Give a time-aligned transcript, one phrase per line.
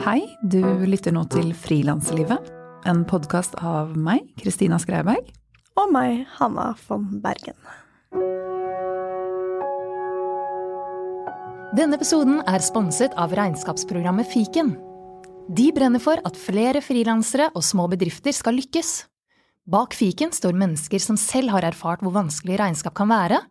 [0.00, 2.46] Hei, du lytter nå til Frilanslivet,
[2.88, 5.26] en podkast av meg, Kristina Skreiberg.
[5.76, 7.58] Og meg, Hanna von Bergen.
[11.76, 14.72] Denne episoden er sponset av regnskapsprogrammet Fiken.
[15.52, 19.02] De brenner for at flere frilansere og små bedrifter skal lykkes.
[19.68, 23.44] Bak fiken står mennesker som selv har erfart hvor vanskelig regnskap kan være,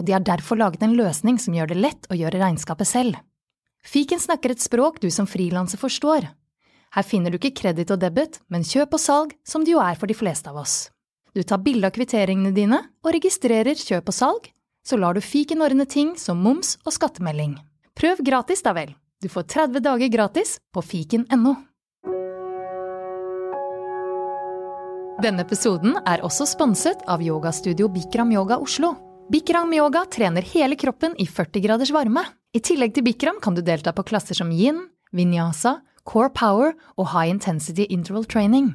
[0.00, 3.20] og de har derfor laget en løsning som gjør det lett å gjøre regnskapet selv.
[3.86, 6.28] Fiken snakker et språk du som frilanser forstår.
[6.90, 9.98] Her finner du ikke kreditt og debit, men kjøp og salg, som det jo er
[9.98, 10.90] for de fleste av oss.
[11.34, 14.50] Du tar bilde av kvitteringene dine og registrerer kjøp og salg,
[14.82, 17.54] så lar du fiken ordne ting som moms og skattemelding.
[17.94, 18.94] Prøv gratis, da vel.
[19.20, 21.54] Du får 30 dager gratis på fiken.no.
[25.20, 28.94] Denne episoden er også sponset av yogastudio Bikram Yoga Oslo.
[29.30, 32.24] Bikram Yoga trener hele kroppen i 40 graders varme.
[32.50, 37.12] I tillegg til Bikram kan du delta på klasser som yin, vinyasa, core power og
[37.12, 38.72] high intensity interval training.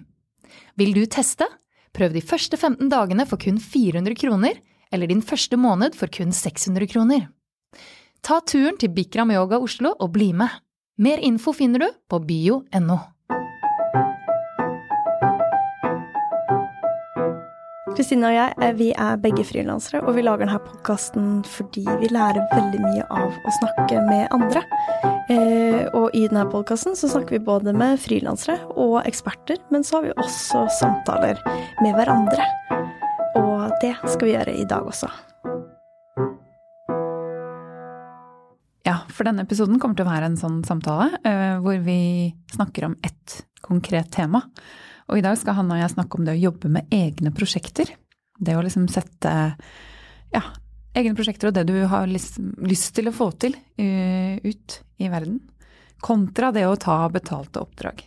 [0.80, 1.48] Vil du teste?
[1.96, 6.32] Prøv de første 15 dagene for kun 400 kroner, eller din første måned for kun
[6.32, 7.28] 600 kroner.
[8.24, 10.50] Ta turen til Bikram Yoga Oslo og bli med.
[10.98, 13.00] Mer info finner du på bio.no.
[17.96, 22.10] Kristine og jeg eh, vi er begge frilansere, og vi lager denne podkasten fordi vi
[22.12, 24.64] lærer veldig mye av å snakke med andre.
[25.32, 30.10] Eh, og i denne podkasten snakker vi både med frilansere og eksperter, men så har
[30.10, 31.40] vi også samtaler
[31.80, 32.50] med hverandre.
[33.40, 35.10] Og det skal vi gjøre i dag også.
[38.86, 42.92] Ja, for denne episoden kommer til å være en sånn samtale uh, hvor vi snakker
[42.92, 44.44] om ett konkret tema.
[45.12, 47.92] Og i dag skal Hanna og jeg snakke om det å jobbe med egne prosjekter.
[48.40, 49.34] Det å liksom sette
[50.34, 50.42] ja,
[50.98, 55.40] egne prosjekter og det du har lyst, til å få til uh, ut i verden.
[56.04, 58.02] Kontra det å ta betalte oppdrag.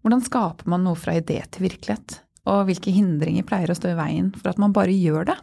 [0.00, 2.22] Hvordan skaper man noe fra idé til virkelighet?
[2.48, 5.36] Og hvilke hindringer pleier å stå i veien for at man bare gjør det?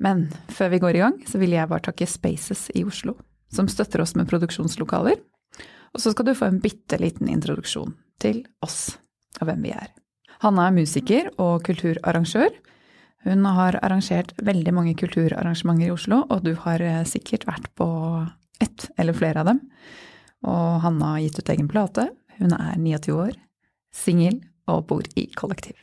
[0.00, 3.18] Men før vi går i gang, så vil jeg bare takke Spaces i Oslo,
[3.52, 5.20] som støtter oss med produksjonslokaler.
[5.92, 7.92] Og så skal du få en bitte liten introduksjon
[8.22, 8.94] til oss
[9.40, 9.90] og hvem vi er.
[10.42, 12.52] Hanna er musiker og kulturarrangør.
[13.26, 17.88] Hun har arrangert veldig mange kulturarrangementer i Oslo, og du har eh, sikkert vært på
[18.62, 19.60] ett eller flere av dem.
[20.46, 22.08] Og Hanna har gitt ut egen plate.
[22.38, 23.34] Hun er 29 år,
[23.94, 24.38] singel
[24.70, 25.74] og bor i kollektiv.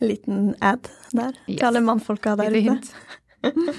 [0.00, 1.58] Liten ad der Yes.
[1.58, 3.42] til alle mannfolka der Litt ute.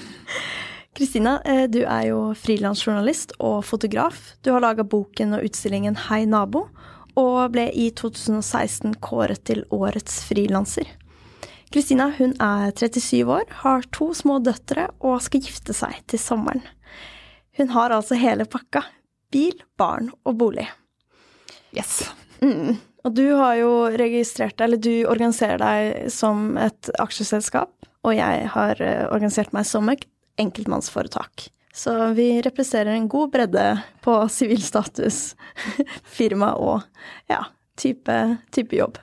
[0.98, 4.34] Kristina, eh, du er jo frilansjournalist og fotograf.
[4.42, 6.68] Du har laga boken og utstillingen Hei nabo,
[7.18, 10.88] og ble i 2016 kåret til årets frilanser.
[11.74, 16.64] Kristina hun er 37 år, har to små døtre og skal gifte seg til sommeren.
[17.58, 18.86] Hun har altså hele pakka.
[19.34, 20.68] Bil, barn og bolig.
[21.76, 22.06] Yes.
[22.40, 22.78] Mm.
[23.04, 27.74] Og du har jo registrert deg, eller du organiserer deg som et aksjeselskap,
[28.08, 30.06] og jeg har eh, organisert meg som et
[30.40, 31.50] enkeltmannsforetak.
[31.78, 35.36] Så vi representerer en god bredde på sivil status,
[36.04, 36.82] firma og
[37.30, 37.44] ja,
[37.78, 38.16] type,
[38.50, 38.98] type jobb.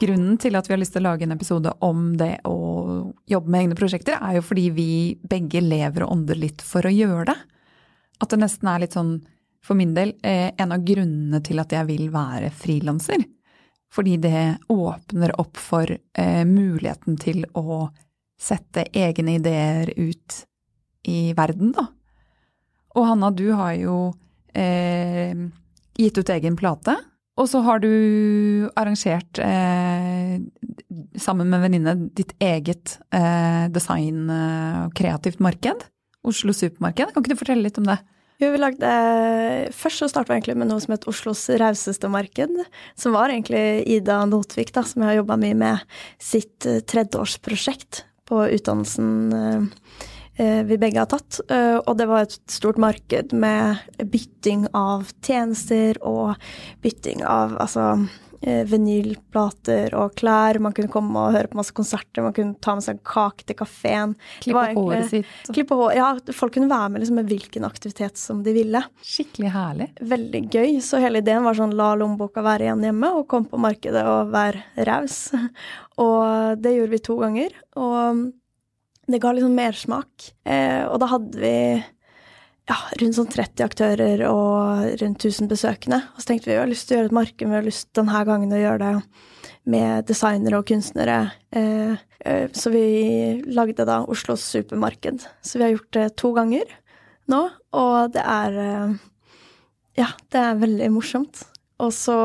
[0.00, 2.54] Grunnen til at vi har lyst til å lage en episode om det å
[3.26, 4.88] jobbe med egne prosjekter, er jo fordi vi
[5.18, 7.36] begge lever og ånder litt for å gjøre det.
[8.22, 9.16] At det nesten er litt sånn,
[9.66, 13.26] for min del, eh, en av grunnene til at jeg vil være frilanser.
[13.90, 17.88] Fordi det åpner opp for eh, muligheten til å
[18.40, 20.44] sette egne ideer ut
[21.10, 21.88] i verden, da.
[22.94, 23.96] Og Hanna, du har jo
[24.54, 25.34] eh,
[25.98, 26.96] gitt ut egen plate.
[27.40, 27.90] Og så har du
[28.76, 30.38] arrangert, eh,
[31.16, 35.86] sammen med en venninne, ditt eget eh, design- eh, og kreativt marked.
[36.26, 37.14] Oslo Supermarked.
[37.14, 37.96] Kan ikke du fortelle litt om det?
[38.40, 38.90] Jo, vi lagde,
[39.76, 42.54] først så startet vi egentlig med noe som het Oslos rauseste marked.
[42.96, 48.06] Som var egentlig Ida Notvik, da, som jeg har jobba mye med sitt eh, tredjeårsprosjekt
[48.30, 49.66] på utdannelsen eh,
[50.40, 51.42] eh, vi begge har tatt.
[51.52, 56.32] Eh, Og det var et stort marked med bytting av tjenester og
[56.80, 58.08] bytting av altså eh,
[58.40, 60.58] vinylplater og klær.
[60.62, 63.58] Man kunne komme og høre på masse konserter, man kunne ta med seg kake til
[63.58, 64.14] kafeen.
[64.40, 65.34] Klippe håret sitt.
[65.50, 68.82] Klippe hår, ja, folk kunne være med liksom, med hvilken aktivitet som de ville.
[69.04, 69.90] Skikkelig herlig.
[70.14, 70.80] Veldig gøy.
[70.84, 74.32] Så hele ideen var sånn la lommeboka være igjen hjemme, og kom på markedet og
[74.34, 74.58] vær
[74.88, 75.22] raus.
[76.00, 78.20] Og det gjorde vi to ganger, og
[79.10, 80.30] det ga liksom mersmak.
[80.48, 81.56] Eh, og da hadde vi
[82.70, 86.00] ja, rundt sånn 30 aktører og rundt 1000 besøkende.
[86.14, 87.90] Og så tenkte vi vi har lyst til å gjøre et marked, vi har lyst
[87.98, 88.92] denne gangen å gjøre det
[89.70, 91.18] med designere og kunstnere.
[91.50, 92.84] Eh, eh, så vi
[93.50, 95.26] lagde da Oslos supermarked.
[95.42, 96.70] Så vi har gjort det to ganger
[97.30, 97.42] nå,
[97.76, 98.98] og det er eh,
[99.98, 101.42] Ja, det er veldig morsomt.
[101.82, 102.16] Og så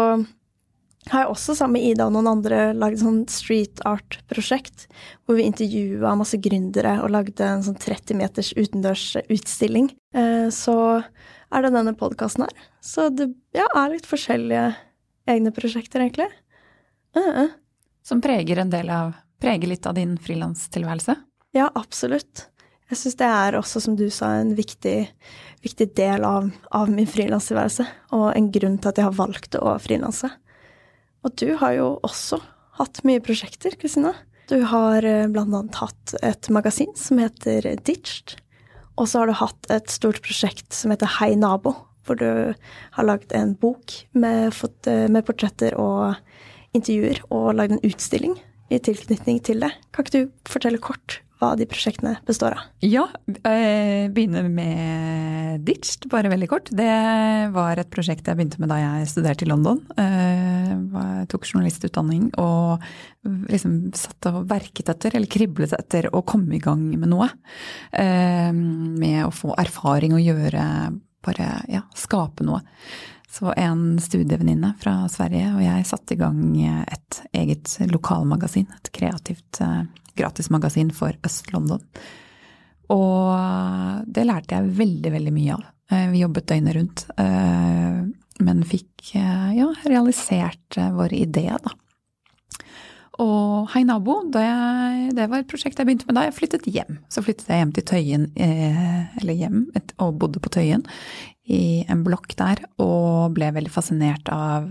[1.12, 4.88] har jeg også sammen med Ida og noen andre lagd sånn street art-prosjekt,
[5.26, 9.92] hvor vi intervjua masse gründere og lagde en sånn 30 meters utendørs utstilling.
[10.52, 10.78] så
[11.52, 12.56] er det denne podkasten her.
[12.82, 14.66] Så det ja, er litt forskjellige
[15.30, 16.30] egne prosjekter, egentlig.
[17.18, 17.50] Uh -uh.
[18.04, 21.16] Som preger en del av Preger litt av din frilanstilværelse?
[21.52, 22.48] Ja, absolutt.
[22.90, 25.08] Jeg syns det er også, som du sa, en viktig,
[25.66, 29.74] viktig del av, av min frilanstilværelse, og en grunn til at jeg har valgt å
[29.82, 30.30] frilanse.
[31.26, 32.40] Og du har jo også
[32.78, 34.14] hatt mye prosjekter, Kristina.
[34.46, 35.28] Du har bl.a.
[35.34, 38.36] blant annet hatt et magasin som heter Ditched.
[38.96, 41.74] Og så har du hatt et stort prosjekt som heter Hei nabo,
[42.06, 42.54] hvor du
[42.96, 44.54] har lagd en bok med,
[44.88, 46.16] eh, med portretter og
[46.78, 48.38] intervjuer, og lagd en utstilling
[48.70, 49.74] i tilknytning til det.
[49.92, 52.68] Kan ikke du fortelle kort hva de prosjektene består av?
[52.86, 56.70] Ja, begynne begynner med Ditched, bare veldig kort.
[56.76, 56.92] Det
[57.56, 59.82] var et prosjekt jeg begynte med da jeg studerte i London.
[60.00, 62.86] Eh, jeg tok journalistutdanning og
[63.52, 67.30] liksom satt og verket etter, eller kriblet etter, å komme i gang med noe.
[67.92, 70.70] Eh, med å få erfaring og gjøre
[71.26, 72.60] Bare ja, skape noe.
[73.34, 78.68] Så en studievenninne fra Sverige og jeg satte i gang et eget lokalmagasin.
[78.78, 79.64] Et kreativt
[80.18, 81.82] gratismagasin for Øst-London.
[82.94, 85.64] Og det lærte jeg veldig, veldig mye av.
[85.92, 88.04] Eh, vi jobbet døgnet rundt, eh,
[88.46, 91.76] men fikk eh, ja, realisert vår idé, da.
[93.24, 94.44] Og Hei nabo, det,
[95.16, 96.98] det var et prosjekt jeg begynte med da jeg flyttet hjem.
[97.08, 99.62] Så flyttet jeg hjem til Tøyen, eller hjem,
[100.04, 100.84] og bodde på Tøyen
[101.48, 104.68] i en blokk der, og ble veldig fascinert av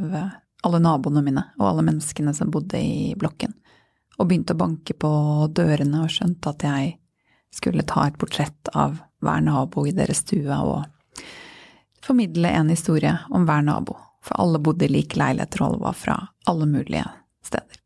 [0.65, 3.57] alle naboene mine og alle menneskene som bodde i blokken
[4.19, 5.11] og begynte å banke på
[5.55, 6.95] dørene og skjønte at jeg
[7.55, 11.23] skulle ta et portrett av hver nabo i deres stue og
[12.05, 15.99] formidle en historie om hver nabo, for alle bodde i like leiligheter og alle var
[15.99, 16.17] fra
[16.51, 17.05] alle mulige
[17.47, 17.81] steder.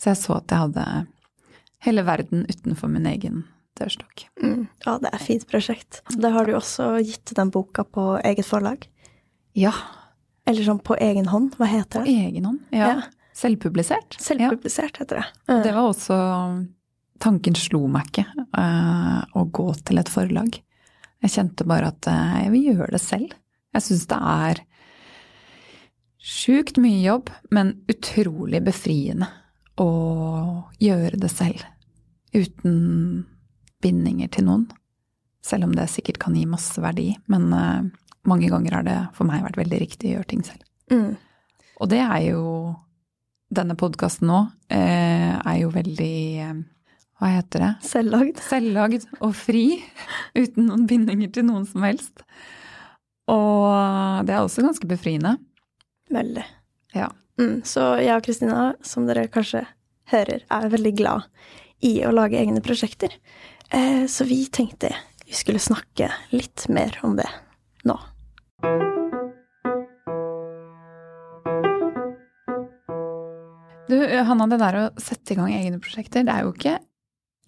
[0.00, 0.84] Så jeg så at jeg hadde
[1.84, 3.42] hele verden utenfor min egen
[3.80, 4.26] dørstokk.
[4.42, 6.02] Mm, ja, det er et fint prosjekt.
[6.10, 8.86] Det har du også gitt den boka på eget forlag?
[9.58, 9.72] Ja.
[10.48, 12.12] Eller sånn på egen hånd, hva heter det?
[12.12, 12.92] På egen hånd, ja.
[12.94, 13.08] ja.
[13.40, 14.16] Selvpublisert.
[14.20, 15.26] Selvpublisert heter det.
[15.48, 15.62] Mm.
[15.64, 16.16] Det var også
[17.20, 18.24] Tanken slo meg ikke
[18.56, 20.56] uh, å gå til et forlag.
[21.20, 23.34] Jeg kjente bare at uh, jeg vil gjøre det selv.
[23.76, 24.62] Jeg syns det er
[26.20, 29.28] sjukt mye jobb, men utrolig befriende
[29.80, 29.90] å
[30.80, 31.64] gjøre det selv.
[32.32, 33.26] Uten
[33.84, 34.66] bindinger til noen.
[35.44, 37.10] Selv om det sikkert kan gi masse verdi.
[37.32, 37.84] Men uh,
[38.28, 40.64] mange ganger har det for meg vært veldig riktig å gjøre ting selv.
[40.92, 41.18] Mm.
[41.80, 42.44] Og det er jo
[43.50, 46.60] denne podkasten nå eh, er jo veldig eh,
[47.20, 47.70] Hva heter det?
[47.84, 48.40] Selvlagd.
[48.46, 49.64] Selvlagd og fri.
[50.38, 52.24] Uten noen bindinger til noen som helst.
[53.30, 55.36] Og det er også ganske befriende.
[56.10, 56.46] Veldig.
[56.96, 57.10] Ja.
[57.40, 59.66] Mm, så jeg og Kristina, som dere kanskje
[60.10, 61.28] hører, er veldig glad
[61.86, 63.14] i å lage egne prosjekter.
[63.70, 64.94] Eh, så vi tenkte
[65.26, 67.28] vi skulle snakke litt mer om det
[67.86, 68.00] nå.
[74.26, 76.76] Hanna, det der å sette i gang egne prosjekter, det er jo ikke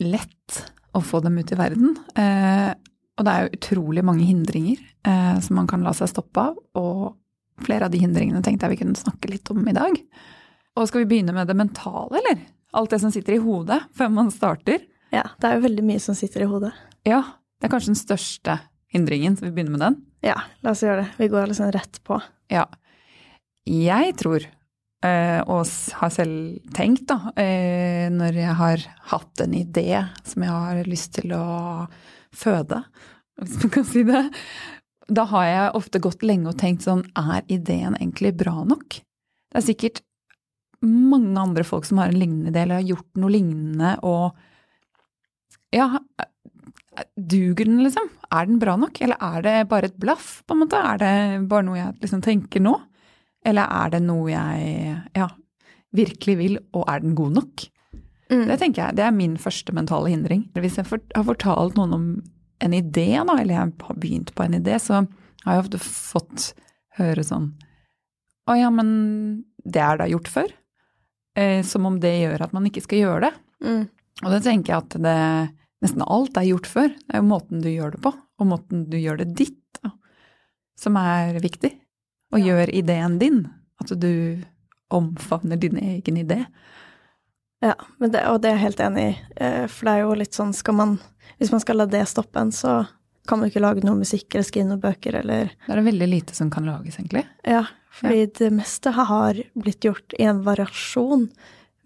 [0.02, 0.62] lett
[0.96, 1.96] å få dem ut i verden.
[2.18, 2.70] Eh,
[3.18, 6.58] og det er jo utrolig mange hindringer eh, som man kan la seg stoppe av.
[6.78, 9.98] Og flere av de hindringene tenkte jeg vi kunne snakke litt om i dag.
[10.76, 12.42] Og skal vi begynne med det mentale, eller?
[12.76, 14.80] Alt det som sitter i hodet før man starter?
[15.12, 16.72] Ja, det er jo veldig mye som sitter i hodet.
[17.04, 17.20] Ja,
[17.60, 18.56] det er kanskje den største
[18.92, 19.98] hindringen, så vi begynner med den?
[20.24, 21.10] Ja, la oss gjøre det.
[21.20, 22.16] Vi går liksom rett på.
[22.52, 22.64] Ja.
[23.68, 24.61] Jeg tror Eh,
[25.02, 25.66] og
[25.98, 29.88] har selv tenkt, da, eh, når jeg har hatt en idé
[30.22, 31.46] som jeg har lyst til å
[32.30, 32.84] føde,
[33.42, 34.22] hvis man kan si det,
[35.12, 39.00] da har jeg ofte gått lenge og tenkt sånn Er ideen egentlig bra nok?
[39.50, 40.00] Det er sikkert
[40.82, 44.32] mange andre folk som har en lignende idé, eller har gjort noe lignende, og
[45.72, 45.88] ja,
[47.16, 48.08] duger den, liksom?
[48.32, 50.80] Er den bra nok, eller er det bare et blaff, på en måte?
[50.80, 51.14] Er det
[51.50, 52.74] bare noe jeg liksom tenker nå?
[53.46, 55.28] Eller er det noe jeg ja,
[55.96, 57.64] virkelig vil, og er den god nok?
[58.32, 58.46] Mm.
[58.48, 60.46] Det tenker jeg, det er min første mentale hindring.
[60.56, 62.06] Hvis jeg har fortalt noen om
[62.62, 65.02] en idé, da, eller jeg har begynt på en idé, så
[65.44, 66.52] har jeg ofte fått
[66.98, 67.54] høre sånn
[68.50, 68.88] Å ja, men
[69.64, 70.52] det er da gjort før?
[71.38, 73.32] Eh, som om det gjør at man ikke skal gjøre det.
[73.64, 73.82] Mm.
[74.22, 75.18] Og da tenker jeg at det
[75.82, 76.90] nesten alt er gjort før.
[76.94, 79.58] Det er jo måten du gjør det på, og måten du gjør det ditt
[80.82, 81.70] som er viktig.
[82.32, 83.42] Og gjør ideen din.
[83.82, 84.42] At du
[84.92, 86.44] omfavner din egen idé.
[87.62, 89.12] Ja, det, og det er jeg helt enig i.
[89.36, 90.96] Eh, for det er jo litt sånn skal man
[91.38, 92.82] Hvis man skal la det stoppe en, så
[93.26, 96.08] kan man ikke lage noe musikk eller skrive noen bøker eller Det er det veldig
[96.10, 97.22] lite som kan lages, egentlig.
[97.46, 98.30] Ja, fordi ja.
[98.38, 101.28] det meste har blitt gjort i en variasjon.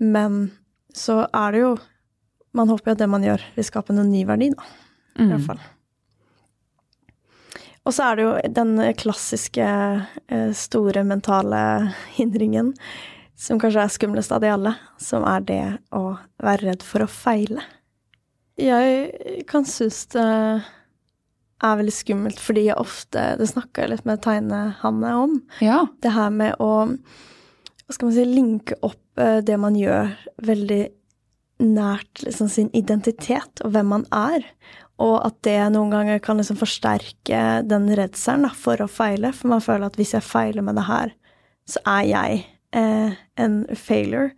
[0.01, 0.41] Men
[0.97, 1.77] så er det jo
[2.57, 4.65] Man håper jo at det man gjør, vil skape noen ny verdi, da.
[5.21, 5.33] I mm.
[5.35, 5.59] hvert fall.
[7.87, 11.61] Og så er det jo den klassiske eh, store mentale
[12.17, 12.73] hindringen
[13.39, 15.65] som kanskje er skumlest av de alle, som er det
[15.95, 17.63] å være redd for å feile.
[18.57, 24.23] Jeg kan synes det er veldig skummelt, fordi jeg ofte Det snakka jeg litt med
[24.25, 25.39] Tegne-Hanne om.
[25.61, 25.85] Ja.
[26.01, 26.87] Det her med å
[27.87, 30.11] hva skal man si, linke opp eh, det man gjør,
[30.43, 30.83] veldig
[31.63, 34.49] nært liksom, sin identitet og hvem man er.
[35.03, 39.33] Og at det noen ganger kan liksom forsterke den redselen for å feile.
[39.37, 41.13] For man føler at hvis jeg feiler med det her,
[41.69, 42.39] så er jeg
[42.77, 44.33] eh, en failure.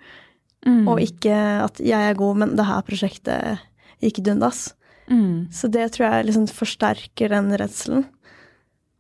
[0.66, 0.88] Mm.
[0.90, 3.62] Og ikke at jeg er god, men det her prosjektet
[4.02, 4.72] gikk dundas.
[5.08, 5.48] Mm.
[5.54, 8.04] Så det tror jeg liksom forsterker den redselen.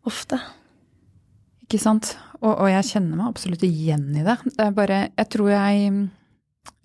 [0.08, 0.38] Ofte.
[1.66, 2.14] Ikke sant.
[2.38, 4.38] Og, og, jeg kjenner meg absolutt igjen i det.
[4.54, 5.88] Det bare Jeg tror jeg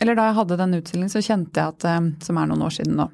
[0.01, 2.73] Eller da jeg hadde den utstillingen, så kjente jeg at eh, Som er noen år
[2.73, 3.05] siden nå.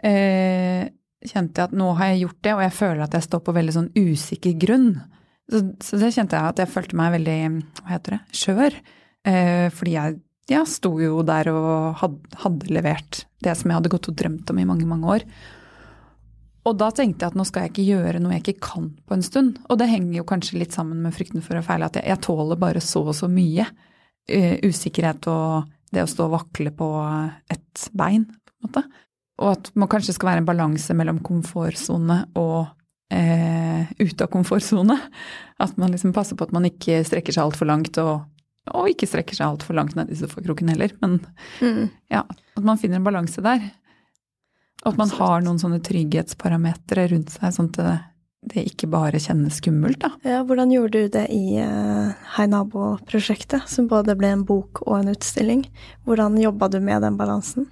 [0.00, 0.88] Eh,
[1.20, 3.54] kjente jeg at nå har jeg gjort det, og jeg føler at jeg står på
[3.56, 4.90] veldig sånn usikker grunn.
[5.50, 7.38] Så, så, det kjente jeg at jeg følte meg veldig
[7.82, 8.76] hva heter det, skjør.
[9.28, 13.92] Eh, fordi jeg ja, sto jo der og hadde, hadde, levert det som jeg hadde
[13.92, 15.26] gått og drømt om i mange, mange år.
[16.68, 19.16] Og da tenkte jeg at nå skal jeg ikke gjøre noe jeg ikke kan på
[19.16, 19.60] en stund.
[19.70, 22.22] Og det henger jo kanskje litt sammen med frykten for å feile, at jeg, jeg
[22.26, 23.68] tåler bare så og så mye.
[24.30, 26.88] Uh, usikkerhet og det å stå og vakle på
[27.50, 28.84] et bein, på en måte.
[29.40, 32.68] Og at man kanskje skal være en balanse mellom komfortsone og
[33.12, 34.96] eh, ute av komfortsone.
[35.60, 38.26] At man liksom passer på at man ikke strekker seg altfor langt, og,
[38.72, 40.92] og, ikke strekker seg altfor langt ned i sofakroken heller.
[41.00, 41.18] Men
[41.60, 41.88] mm.
[42.12, 43.64] ja, at man finner en balanse der.
[44.84, 47.96] Og at man har noen sånne trygghetsparametere rundt seg, sånn at det,
[48.54, 50.14] det ikke bare kjennes skummelt, da.
[50.24, 55.02] Ja, hvordan gjorde du det i uh, Hei nabo-prosjektet, som både ble en bok og
[55.02, 55.66] en utstilling?
[56.08, 57.68] Hvordan jobba du med den balansen?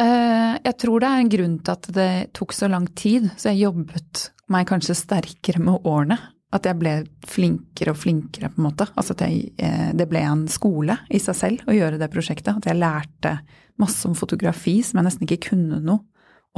[0.00, 3.52] Eh, jeg tror det er en grunn til at det tok så lang tid, så
[3.52, 6.18] jeg jobbet meg kanskje sterkere med årene.
[6.54, 6.92] At jeg ble
[7.26, 8.86] flinkere og flinkere, på en måte.
[8.94, 12.54] Altså at jeg, eh, det ble en skole i seg selv å gjøre det prosjektet.
[12.54, 13.38] At jeg lærte
[13.82, 16.04] masse om fotografi som jeg nesten ikke kunne noe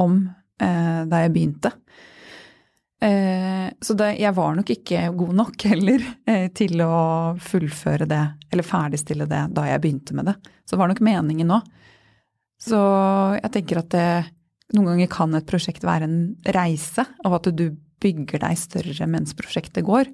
[0.00, 0.26] om
[0.60, 1.72] eh, da jeg begynte.
[3.06, 6.02] Så det, jeg var nok ikke god nok heller
[6.56, 10.34] til å fullføre det, eller ferdigstille det da jeg begynte med det.
[10.64, 11.58] Så det var nok meningen nå.
[12.62, 12.78] Så
[13.36, 14.08] jeg tenker at det,
[14.74, 16.20] noen ganger kan et prosjekt være en
[16.56, 17.68] reise, og at du
[18.02, 20.10] bygger deg større mens prosjektet går.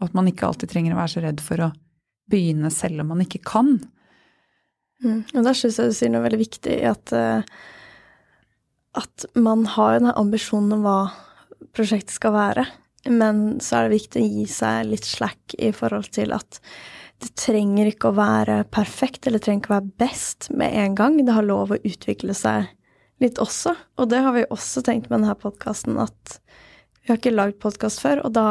[0.00, 1.72] Og at man ikke alltid trenger å være så redd for å
[2.30, 3.76] begynne selv om man ikke kan.
[5.04, 5.20] Mm.
[5.34, 7.44] Og da syns jeg du sier noe veldig viktig, at, eh,
[9.00, 10.98] at man har en ambisjon om hva
[11.76, 12.66] prosjektet skal være.
[13.10, 16.60] Men så er det viktig å gi seg litt slack i forhold til at
[17.22, 20.96] det trenger ikke å være perfekt, eller det trenger ikke å være best med en
[20.98, 21.18] gang.
[21.22, 22.70] Det har lov å utvikle seg
[23.22, 23.74] litt også.
[24.00, 26.38] Og det har vi også tenkt med denne podkasten, at
[27.04, 28.48] vi har ikke lagd podkast før, og da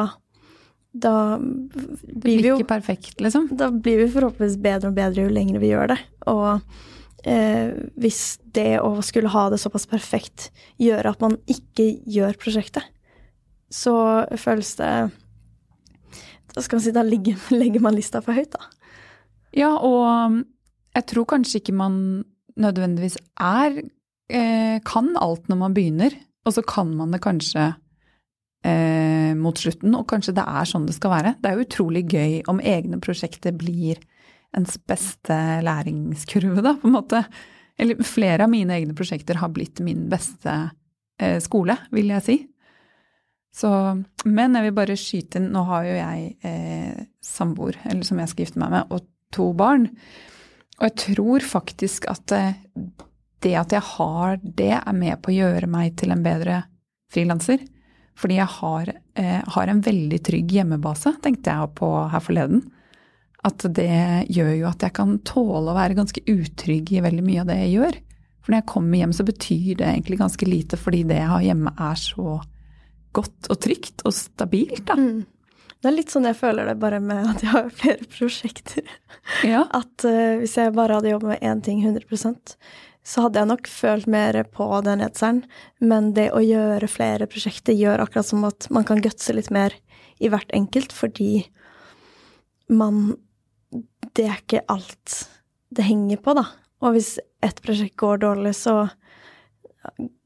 [0.94, 3.48] da blir vi jo perfekt, liksom?
[3.58, 5.98] Da blir vi forhåpentligvis bedre og bedre jo lenger vi gjør det.
[6.30, 6.60] Og
[7.26, 8.22] eh, hvis
[8.54, 12.86] det å skulle ha det såpass perfekt gjør at man ikke gjør prosjektet,
[13.74, 13.96] så
[14.38, 14.94] føles det
[16.54, 18.70] da skal man si, da legger, man lista for høyt, da.
[19.54, 20.40] Ja, og um,
[20.94, 21.96] jeg tror kanskje ikke man
[22.60, 23.80] nødvendigvis er
[24.30, 26.14] eh, kan alt når man begynner,
[26.46, 27.72] og så kan man det kanskje
[28.66, 31.36] eh, mot slutten, og kanskje det er sånn det skal være.
[31.42, 34.02] Det er utrolig gøy om egne prosjekter blir
[34.54, 37.24] ens beste læringskurve, da, på en måte.
[37.80, 40.54] Eller flere av mine egne prosjekter har blitt min beste
[41.18, 42.38] eh, skole, vil jeg si.
[43.54, 43.70] Så,
[44.26, 48.32] men jeg vil bare skyte inn Nå har jo jeg eh, samboer, eller som jeg
[48.32, 49.92] skal gifte meg med, og to barn.
[50.80, 52.56] Og jeg tror faktisk at eh,
[53.44, 56.64] det at jeg har det, er med på å gjøre meg til en bedre
[57.14, 57.62] frilanser.
[58.18, 62.64] Fordi jeg har, eh, har, en veldig trygg hjemmebase, tenkte jeg på her forleden.
[63.44, 67.44] At det gjør jo at jeg kan tåle å være ganske utrygg i veldig mye
[67.44, 68.00] av det jeg gjør.
[68.44, 71.46] For når jeg kommer hjem, så betyr det egentlig ganske lite, fordi det jeg har
[71.46, 72.40] hjemme er så
[73.16, 74.98] godt og trygt og stabilt, da.
[75.00, 75.24] Mm.
[75.84, 78.88] Det er litt sånn jeg føler det bare med at jeg har flere prosjekter.
[79.44, 79.66] Ja.
[79.76, 82.58] At uh, hvis jeg bare hadde jobbet med én ting 100%
[83.04, 85.44] så hadde jeg nok følt mer på den redselen.
[85.84, 89.76] Men det å gjøre flere prosjekter gjør akkurat som at man kan gutse litt mer
[90.24, 91.50] i hvert enkelt, fordi
[92.72, 93.18] man
[94.14, 95.14] Det er ikke alt
[95.74, 96.44] det henger på, da.
[96.86, 98.86] Og hvis ett prosjekt går dårlig, så,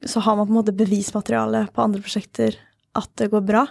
[0.03, 2.57] så har man på en måte bevismateriale på andre prosjekter
[2.97, 3.63] at det går bra.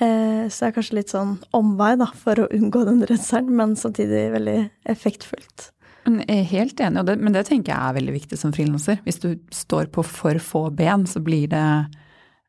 [0.00, 3.76] Eh, så det er kanskje litt sånn omvei da, for å unngå den redselen, men
[3.78, 4.58] samtidig veldig
[4.94, 5.70] effektfullt.
[6.02, 8.98] Jeg er helt enig, det, men det tenker jeg er veldig viktig som frilanser.
[9.06, 11.68] Hvis du står på for få ben, så blir det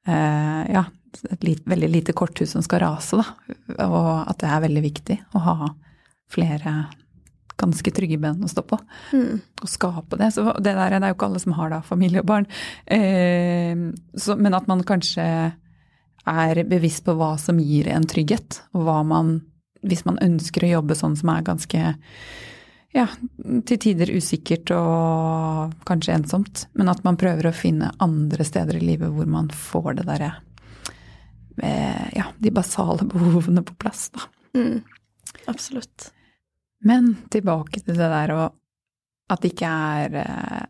[0.09, 0.87] eh, ja,
[1.29, 3.55] et lit, veldig lite korthus som skal rase, da.
[3.85, 5.71] Og at det er veldig viktig å ha
[6.33, 6.73] flere
[7.61, 8.79] ganske trygge ben å stå på.
[9.13, 9.41] Mm.
[9.61, 10.31] Og skape det.
[10.33, 12.49] Så det der det er jo ikke alle som har da familie og barn.
[12.89, 13.77] Eh,
[14.17, 15.27] så, men at man kanskje
[16.29, 19.41] er bevisst på hva som gir en trygghet, og hva man
[19.83, 21.79] Hvis man ønsker å jobbe sånn som er ganske
[22.95, 23.07] ja,
[23.67, 28.85] til tider usikkert og kanskje ensomt, men at man prøver å finne andre steder i
[28.85, 30.29] livet hvor man får det derre
[31.57, 34.23] eh, Ja, de basale behovene på plass, da.
[34.55, 34.85] Mm.
[35.51, 36.13] Absolutt.
[36.79, 38.47] Men tilbake til det der og
[39.33, 40.63] at det ikke er eh,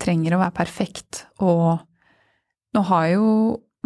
[0.00, 1.24] trenger å være perfekt.
[1.44, 1.78] Og
[2.76, 3.28] nå har jo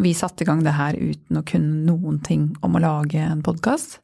[0.03, 3.43] vi satt i gang det her uten å kunne noen ting om å lage en
[3.45, 4.01] podkast.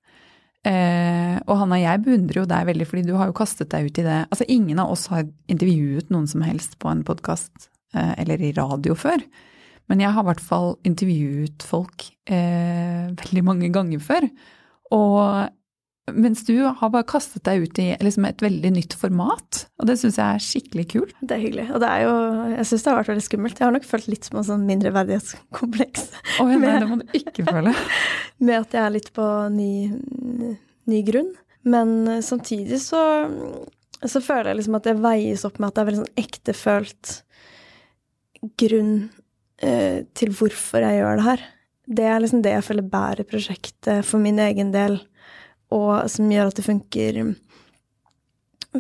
[0.67, 4.01] Eh, og Hanna, jeg beundrer jo deg veldig, fordi du har jo kastet deg ut
[4.01, 4.19] i det.
[4.29, 8.55] Altså, ingen av oss har intervjuet noen som helst på en podkast eh, eller i
[8.57, 9.23] radio før.
[9.89, 14.29] Men jeg har i hvert fall intervjuet folk eh, veldig mange ganger før.
[14.93, 15.49] Og
[16.15, 19.99] mens du har bare kastet deg ut i liksom et veldig nytt format, og det
[20.01, 21.17] syns jeg er skikkelig kult.
[21.21, 22.15] Det er hyggelig, og det er jo
[22.55, 23.61] Jeg syns det har vært veldig skummelt.
[23.61, 26.09] Jeg har nok følt litt som en sånn mindreverdighetskompleks.
[26.43, 27.75] Oh, nei, det må du ikke føle.
[28.47, 29.73] med at jeg er litt på ny,
[30.91, 31.33] ny grunn.
[31.69, 33.03] Men samtidig så,
[34.03, 37.15] så føler jeg liksom at det veies opp med at det er veldig sånn ektefølt
[38.61, 38.97] grunn
[39.63, 41.47] eh, til hvorfor jeg gjør det her.
[41.89, 45.01] Det er liksom det jeg føler bærer prosjektet for min egen del
[45.75, 47.19] og som gjør at det funker,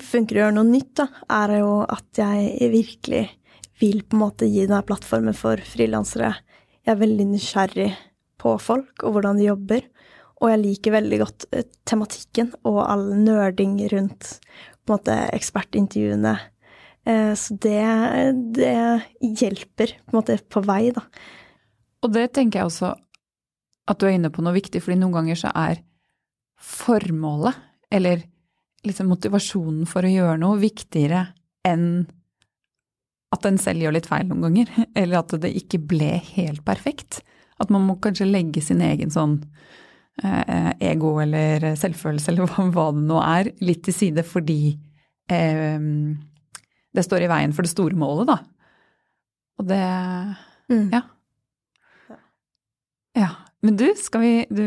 [0.01, 1.09] funker å gjøre noe nytt, da,
[1.41, 3.25] er jo at jeg virkelig
[3.79, 6.33] vil på en måte gi denne plattformen for frilansere.
[6.83, 7.91] Jeg er veldig nysgjerrig
[8.41, 9.87] på folk og hvordan de jobber.
[10.39, 14.37] Og jeg liker veldig godt eh, tematikken og all nerding rundt
[14.87, 16.37] på en måte ekspertintervjuene.
[17.09, 17.83] Eh, så det,
[18.55, 18.77] det
[19.19, 21.03] hjelper på en måte på vei, da.
[22.07, 22.95] Og det tenker jeg også
[23.89, 25.83] at du er inne på noe viktig, fordi noen ganger så er
[26.59, 27.57] formålet,
[27.91, 28.23] eller
[28.87, 31.27] liksom motivasjonen for å gjøre noe, viktigere
[31.67, 32.07] enn
[33.35, 37.23] at en selv gjør litt feil noen ganger, eller at det ikke ble helt perfekt.
[37.59, 39.41] At man må kanskje legge sin egen sånn
[40.23, 44.61] eh, ego eller selvfølelse eller hva, hva, det nå er, litt til side fordi
[45.33, 45.89] eh,
[46.95, 48.39] det står i veien for det store målet, da.
[49.59, 49.85] Og det
[50.71, 50.89] mm.
[50.95, 51.03] ja.
[53.19, 53.31] Ja.
[53.67, 54.65] Men du, skal vi du,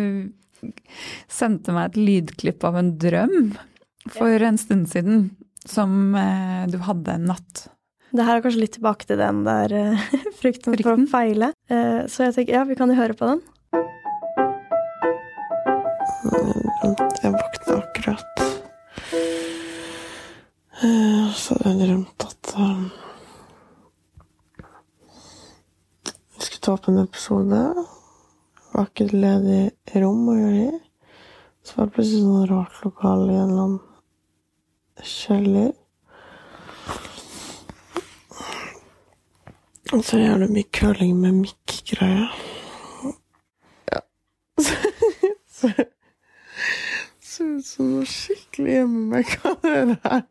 [1.32, 3.54] sendte meg et lydklipp av en drøm
[4.10, 5.30] for en stund siden
[5.68, 7.68] som eh, du hadde en natt.
[8.12, 10.08] Det her er kanskje litt tilbake til den der uh,
[10.42, 11.54] frykten, for å feile.
[11.72, 13.44] Uh, så jeg tenker ja, vi kan jo høre på den.
[17.22, 18.44] Jeg våkna akkurat.
[20.82, 22.54] Uh, så hadde jeg drømt at
[26.36, 27.64] vi skulle ta opp en episode
[28.74, 30.82] var ikke et ledig rom å gjøre i.
[31.62, 35.72] Så var det plutselig sånn rart lokale i en eller annen kjeller.
[39.92, 42.28] Og så gjør det mye curling med mikk-greie.
[43.92, 44.04] Ja.
[45.52, 45.72] Så
[47.32, 50.24] Ser ut som noe skikkelig hjemmemekka, det der.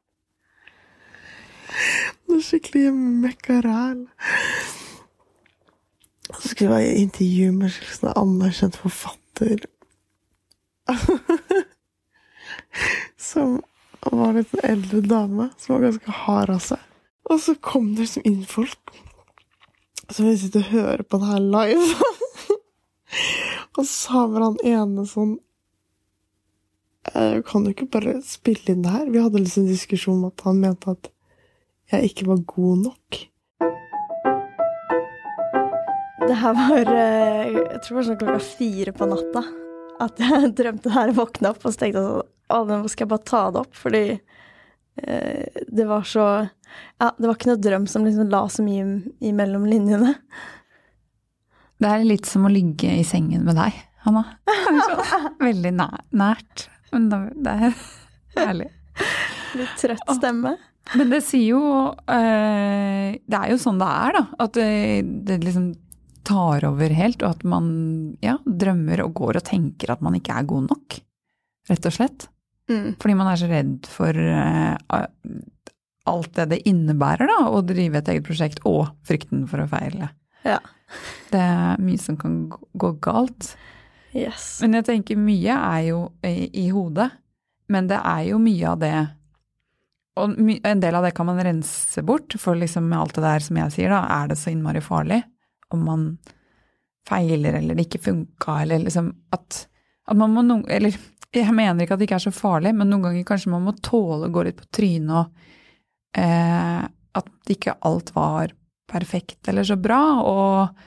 [2.29, 4.03] Noe skikkelig hjemmemekka ræl.
[6.38, 9.66] Så skulle jeg være intervju med en sånn anerkjent forfatter.
[13.21, 13.61] som
[14.01, 16.81] var litt en eldre dame som var ganske hard av seg.
[17.31, 18.95] Og så kom det liksom inn folk
[20.11, 22.09] som ville sitte og høre på det her live.
[23.79, 25.38] og så vel han ene sånn
[27.11, 29.09] Jeg kan jo ikke bare spille inn det her.
[29.11, 31.09] Vi hadde liksom en diskusjon om at han mente at
[31.90, 33.21] jeg ikke var god nok.
[36.31, 39.43] Det her var eh, Jeg tror det var sånn klokka fire på natta
[40.01, 43.05] at jeg drømte det her, våkna opp og så tenkte jeg sånn Å, nå skal
[43.05, 46.25] jeg bare ta det opp, fordi eh, det var så
[47.03, 48.87] Ja, det var ikke noe drøm som liksom la så mye
[49.27, 50.14] imellom linjene.
[51.81, 54.25] Det er litt som å ligge i sengen med deg, Hanna.
[55.47, 56.66] Veldig nært.
[56.90, 57.79] Men det er
[58.38, 58.69] herlig.
[59.59, 60.57] Litt trøtt stemme.
[60.99, 61.62] Men det sier jo
[62.11, 64.25] eh, Det er jo sånn det er, da.
[64.43, 64.71] At det,
[65.27, 65.71] det liksom
[66.27, 67.71] tar over helt, og at man
[68.25, 70.99] ja, drømmer og går og tenker at man ikke er god nok,
[71.71, 72.27] rett og slett.
[72.71, 72.95] Mm.
[73.03, 74.77] Fordi man er så redd for uh,
[76.11, 80.13] alt det det innebærer da, å drive et eget prosjekt, og frykten for å feile.
[80.47, 80.61] Ja.
[81.31, 83.55] Det er mye som kan gå- galt.
[84.17, 84.59] Yes.
[84.63, 87.11] Men jeg tenker mye er jo i, i hodet,
[87.71, 88.95] men det er jo mye av det
[90.19, 90.33] Og
[90.67, 93.73] en del av det kan man rense bort, for liksom alt det der som jeg
[93.77, 95.23] sier, da, er det så innmari farlig
[95.75, 96.05] om man
[97.09, 99.65] feiler eller det ikke funka, eller liksom at,
[100.07, 100.95] at man må noen Eller
[101.31, 103.75] jeg mener ikke at det ikke er så farlig, men noen ganger kanskje man må
[103.79, 106.83] tåle å gå litt på trynet og eh,
[107.21, 108.55] At ikke alt var
[108.91, 110.81] perfekt eller så bra, og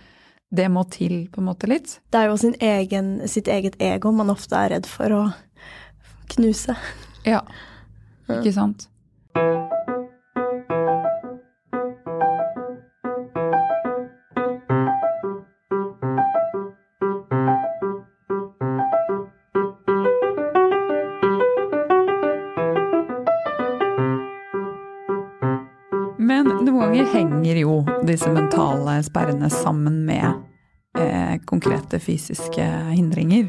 [0.53, 1.97] det må til på en måte litt.
[2.11, 5.21] Det er jo sin egen, sitt eget ego man ofte er redd for å
[6.35, 6.75] knuse.
[7.23, 7.41] Ja,
[8.27, 8.89] ikke sant?
[9.35, 9.82] Men
[28.13, 30.27] disse mentale sperrene sammen med
[30.99, 33.47] eh, konkrete fysiske hindringer.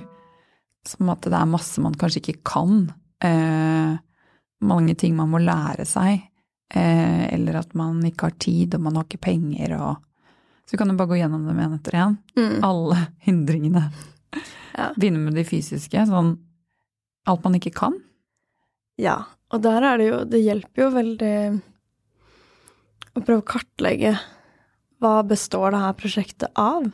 [0.88, 2.86] Som at det er masse man kanskje ikke kan.
[3.24, 3.96] Eh,
[4.64, 6.24] mange ting man må lære seg.
[6.72, 10.10] Eh, eller at man ikke har tid, og man har ikke penger, og
[10.64, 12.14] Så kan du bare gå gjennom dem en etter en.
[12.38, 12.64] Mm.
[12.64, 12.96] Alle
[13.26, 13.82] hindringene.
[14.72, 14.86] Ja.
[14.96, 16.06] Begynne med de fysiske.
[16.08, 16.38] Sånn
[17.28, 17.98] alt man ikke kan.
[18.96, 21.34] Ja, og der er det jo Det hjelper jo veldig
[23.14, 24.14] å prøve å kartlegge
[25.02, 26.90] hva består det her prosjektet av.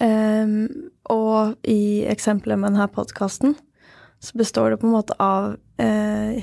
[0.00, 3.54] Um, og i eksempelet med denne podkasten
[4.22, 6.42] så består det på en måte av uh,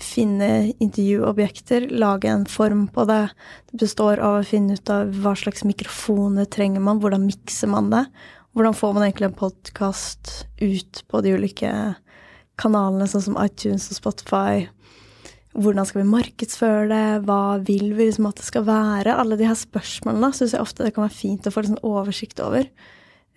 [0.00, 0.48] finne
[0.82, 3.28] intervjuobjekter, lage en form på det.
[3.70, 7.92] Det består av å finne ut av hva slags mikrofoner trenger man, hvordan mikser man
[7.94, 8.04] det.
[8.54, 11.70] Hvordan får man egentlig en podkast ut på de ulike
[12.60, 14.66] kanalene, sånn som iTunes og Spotify.
[15.54, 19.14] Hvordan skal vi markedsføre det, hva vil vi liksom at det skal være?
[19.14, 22.42] Alle de her spørsmålene syns jeg ofte det kan være fint å få liksom oversikt
[22.42, 22.66] over.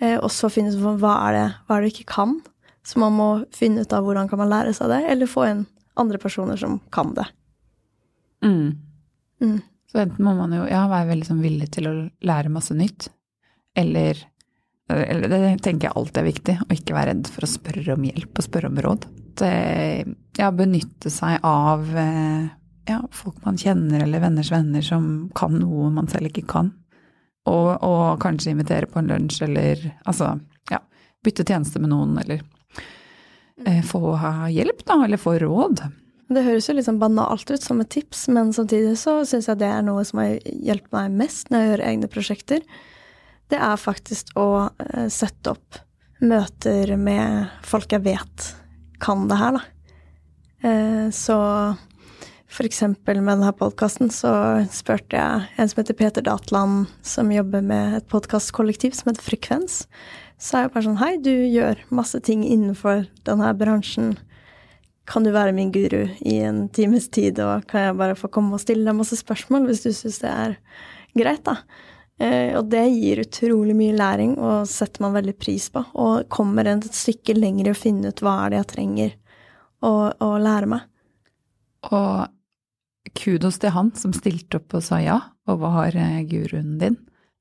[0.01, 2.37] Eh, og så finne ut hva er, det, hva er det vi ikke kan.
[2.87, 5.65] Så man må finne ut av hvordan kan man lære seg det, eller få inn
[5.99, 7.25] andre personer som kan det.
[8.45, 9.59] Mm.
[9.91, 11.93] Så enten må man jo ja, være veldig sånn villig til å
[12.27, 13.09] lære masse nytt,
[13.77, 14.19] eller,
[14.89, 18.05] eller Det tenker jeg alltid er viktig, å ikke være redd for å spørre om
[18.07, 19.07] hjelp og spørre om råd.
[19.37, 20.05] Det,
[20.37, 22.47] ja, benytte seg av eh,
[22.87, 26.71] ja, folk man kjenner eller venners venner som kan noe man selv ikke kan.
[27.47, 30.33] Og, og kanskje invitere på en lunsj eller altså,
[30.71, 30.81] ja,
[31.23, 32.41] bytte tjeneste med noen, eller
[33.65, 34.17] eh, få
[34.51, 35.85] hjelp, da, eller få råd.
[36.27, 39.61] Det høres jo litt sånn banalt ut som et tips, men samtidig så syns jeg
[39.61, 42.65] det er noe som har hjulpet meg mest når jeg gjør egne prosjekter.
[43.47, 45.83] Det er faktisk å eh, sette opp
[46.19, 48.47] møter med folk jeg vet
[49.03, 49.63] kan det her, da.
[50.67, 51.37] Eh, så
[52.65, 54.31] eksempel med denne podkasten så
[54.73, 59.83] spurte jeg en som heter Peter Datland, som jobber med et podkastkollektiv som heter Frekvens.
[60.41, 64.15] Så er jeg bare sånn Hei, du gjør masse ting innenfor denne bransjen
[65.07, 68.57] kan du være min guru i en times tid, og kan jeg bare få komme
[68.57, 70.57] og stille deg masse spørsmål hvis du syns det er
[71.17, 71.61] greit, da.
[72.17, 75.83] Eh, og det gir utrolig mye læring, og setter man veldig pris på.
[76.01, 79.13] Og kommer en et stykke lenger i å finne ut hva er det jeg trenger
[79.85, 80.87] å, å lære meg.
[81.91, 86.97] Og kudos til han som stilte opp og sa ja, og var har guruen din.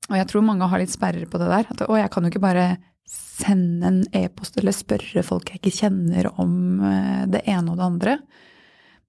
[0.07, 1.67] Og jeg tror mange har litt sperrer på det der.
[1.73, 2.67] At å, jeg kan jo ikke bare
[3.07, 7.87] sende en e-post eller spørre folk jeg ikke kjenner om eh, det ene og det
[7.87, 8.15] andre.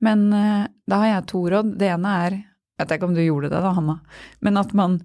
[0.04, 1.72] Men eh, da har jeg to råd.
[1.78, 2.38] Det ene er,
[2.78, 3.98] jeg vet ikke om du gjorde det da, Hanna,
[4.46, 5.00] men at man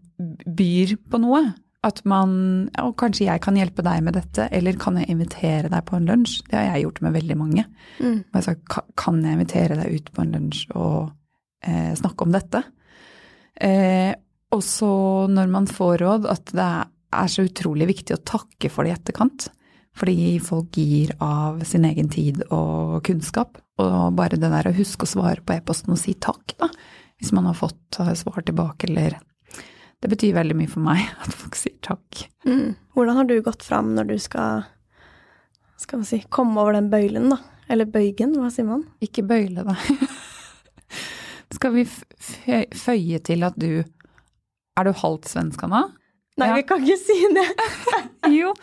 [0.45, 1.41] byr på noe.
[1.83, 2.35] At man
[2.69, 5.97] ja, og kanskje jeg kan hjelpe deg med dette, eller kan jeg invitere deg på
[5.97, 6.37] en lunsj?
[6.47, 7.65] Det har jeg gjort med veldig mange.
[7.97, 8.21] Mm.
[8.37, 8.53] Jeg sa
[9.01, 11.11] kan jeg invitere deg ut på en lunsj og
[11.65, 12.61] eh, snakke om dette?
[13.57, 14.13] Eh,
[14.53, 14.93] og så
[15.33, 16.69] når man får råd, at det
[17.13, 19.49] er så utrolig viktig å takke for det i etterkant.
[19.97, 23.59] Fordi folk gir av sin egen tid og kunnskap.
[23.81, 26.69] Og bare det der å huske å svare på e-posten og si takk, da.
[27.21, 29.19] Hvis man har fått eh, svar tilbake, eller
[30.03, 32.25] Det betyr veldig mye for meg at folk sier takk.
[32.45, 32.75] Mm.
[32.95, 34.65] Hvordan har du gått fram når du skal,
[35.79, 37.37] skal si, komme over den bøylen, da?
[37.71, 38.83] Eller bøygen, hva sier man?
[39.01, 39.77] Ikke bøyle deg.
[41.53, 45.83] Skal vi føye til at du Er du halvt svensk, Anna?
[46.41, 46.55] Nei, Ja.
[46.57, 47.45] vi kan ikke si det!
[48.33, 48.53] Jo,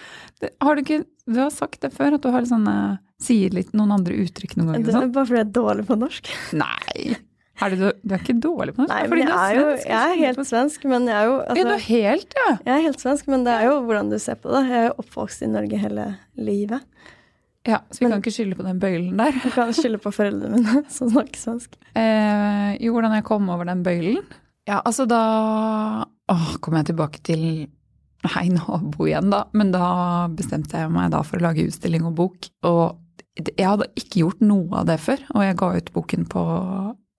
[0.42, 2.74] det, har du ikke Du har sagt det før, at du har sånne
[3.22, 5.12] Sier litt noen andre uttrykk noen Det ganger er sånn?
[5.14, 6.30] bare fordi jeg er dårlig på norsk.
[6.56, 7.16] Nei!
[7.60, 8.92] Er du, du er ikke dårlig på norsk?
[8.94, 9.88] Nei, men du jeg er jo svensk.
[9.90, 12.50] jeg er helt svensk, men jeg er jo du altså, er helt, ja.
[12.66, 14.62] Jeg er helt svensk, men det er jo hvordan du ser på det.
[14.70, 16.06] Jeg er jo oppvokst i Norge hele
[16.40, 16.80] livet.
[17.68, 17.78] ja.
[17.90, 19.32] Så vi Men- kan ikke skylde på den bøylen der.
[19.44, 21.76] Vi kan skylde på foreldrene mine som snakker svensk.
[21.94, 24.24] Eh, jo, hvordan jeg kom over den bøylen?
[24.68, 25.20] Ja, altså da
[26.30, 27.44] Åh, kom jeg tilbake til
[28.20, 29.44] Nei, nabo igjen, da.
[29.56, 32.48] Men da bestemte jeg meg da for å lage utstilling og bok.
[32.68, 32.98] Og
[33.56, 35.22] jeg hadde ikke gjort noe av det før.
[35.32, 36.42] Og jeg ga ut boken på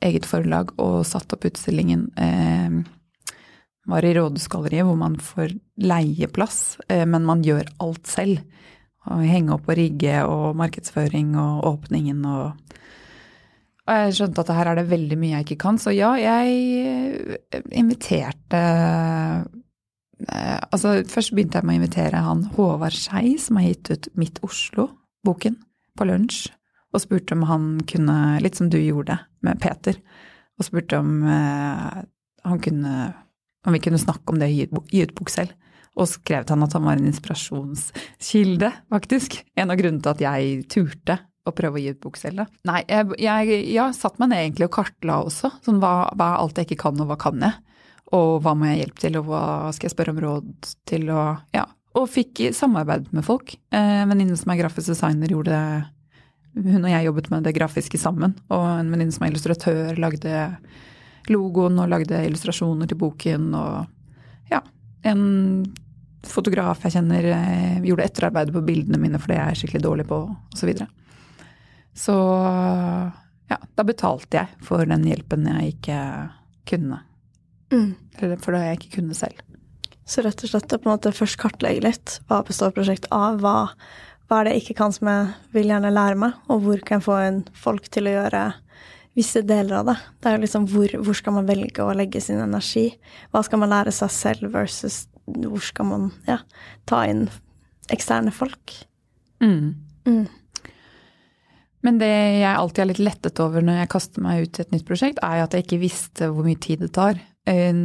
[0.01, 2.09] eget forlag og satt opp utstillingen.
[2.17, 2.81] Eh,
[3.91, 8.43] var i Rådhusgalleriet, hvor man får leieplass, eh, men man gjør alt selv.
[9.09, 12.51] Og henge opp og rigge og markedsføring og åpningen og
[13.81, 16.51] og jeg skjønte at her er det veldig mye jeg ikke kan, så ja, jeg
[16.85, 19.49] eh, inviterte eh,
[20.69, 24.37] Altså, først begynte jeg med å invitere han Håvard Skei, som har gitt ut Mitt
[24.45, 25.55] Oslo-boken,
[25.97, 26.51] på lunsj,
[26.93, 29.97] og spurte om han kunne, litt som du gjorde med Peter,
[30.59, 32.01] og spurte om eh,
[32.61, 32.95] kunne
[33.65, 35.53] om vi kunne snakke om det å gi ut bok selv.
[35.99, 39.41] Og skrev til han at han var en inspirasjonskilde, faktisk.
[39.59, 42.45] En av grunnene til at jeg turte å prøve å gi ut bok selv, da.
[42.69, 45.51] Nei, jeg, jeg, jeg satt meg ned egentlig og kartla også.
[45.65, 47.59] Sånn hva, hva er alt jeg ikke kan, og hva kan jeg?
[48.17, 49.43] Og hva må jeg hjelpe til, og hva
[49.75, 51.67] skal jeg spørre om råd til, og ja.
[51.99, 53.57] Og fikk samarbeid med folk.
[53.75, 55.81] Eh, En venninne som er grafisk designer, gjorde det
[56.57, 58.33] Hun og jeg jobbet med det grafiske sammen.
[58.51, 60.47] Og en venninne som er illustratør, lagde
[61.31, 64.59] logoen og lagde illustrasjoner til boken, og ja.
[65.07, 65.63] En
[66.27, 70.07] fotograf jeg kjenner eh, gjorde etterarbeidet på bildene mine, for det er jeg skikkelig dårlig
[70.09, 70.57] på, osv.
[70.59, 70.89] Så, videre.
[71.97, 72.17] så
[73.51, 76.01] ja, da betalte jeg for den hjelpen jeg ikke
[76.69, 77.01] kunne.
[77.71, 77.95] Mm.
[78.19, 79.41] Eller for det jeg ikke kunne selv.
[80.07, 82.17] Så rett og slett å på en måte først kartlegge litt.
[82.27, 83.39] Hva består prosjektet av?
[83.43, 83.71] Hva,
[84.31, 86.35] hva er det jeg ikke kan som jeg vil gjerne lære meg?
[86.47, 88.45] Og hvor kan jeg få en folk til å gjøre
[89.19, 89.95] visse deler av det?
[90.23, 92.85] Det er jo liksom hvor, hvor skal man velge å legge sin energi?
[93.35, 96.39] Hva skal man lære seg selv versus hvor skal man ja,
[96.87, 97.25] ta inn
[97.91, 98.77] eksterne folk?
[99.43, 99.75] Mm.
[100.07, 100.25] Mm.
[101.83, 104.75] Men det jeg alltid er litt lettet over når jeg kaster meg ut i et
[104.77, 107.19] nytt prosjekt, er at jeg ikke visste hvor mye tid det tar.
[107.51, 107.75] Eh,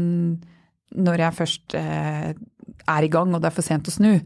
[0.97, 2.37] Når jeg først eh,
[2.87, 4.21] er i gang og det er for sent å snu,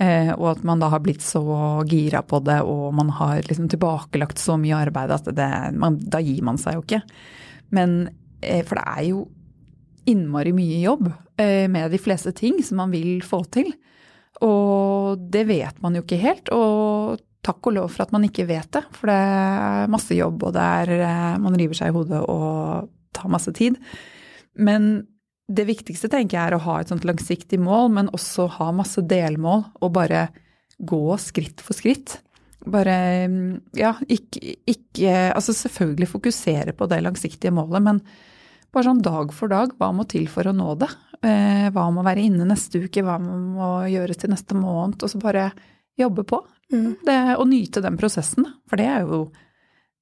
[0.00, 1.42] og at man da har blitt så
[1.86, 6.18] gira på det og man har liksom tilbakelagt så mye arbeid at det, man, da
[6.24, 7.02] gir man seg jo ikke.
[7.72, 7.96] Men
[8.40, 9.26] eh, For det er jo
[10.10, 11.08] innmari mye jobb
[11.40, 13.70] eh, med de fleste ting som man vil få til.
[14.42, 16.50] Og det vet man jo ikke helt.
[16.54, 20.44] Og takk og lov for at man ikke vet det, for det er masse jobb,
[20.46, 23.78] og det er, eh, man river seg i hodet og tar masse tid.
[24.54, 25.06] Men
[25.56, 29.02] det viktigste tenker jeg er å ha et sånt langsiktig mål, men også ha masse
[29.08, 30.26] delmål, og bare
[30.82, 32.18] gå skritt for skritt.
[32.62, 33.26] Bare,
[33.74, 37.98] ja, ikke, ikke Altså selvfølgelig fokusere på det langsiktige målet, men
[38.72, 40.88] bare sånn dag for dag, hva må til for å nå det?
[41.26, 45.02] Eh, hva må være inne neste uke, hva må gjøres til neste måned?
[45.02, 45.50] Og så bare
[45.98, 46.40] jobbe på.
[46.72, 46.88] Mm.
[47.04, 49.26] Det, og nyte den prosessen, for det er jo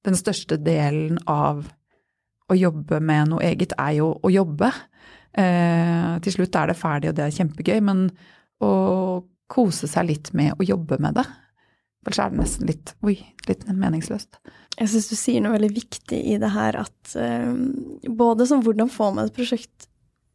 [0.07, 1.65] den største delen av
[2.51, 4.71] å jobbe med noe eget, er jo å jobbe.
[5.37, 8.07] Eh, til slutt er det ferdig, og det er kjempegøy, men
[8.61, 8.71] å
[9.51, 11.27] kose seg litt med å jobbe med det.
[12.01, 14.39] Ellers er det nesten litt, oi, litt meningsløst.
[14.79, 17.51] Jeg syns du sier noe veldig viktig i det her at eh,
[18.09, 19.87] både som hvordan får man et prosjekt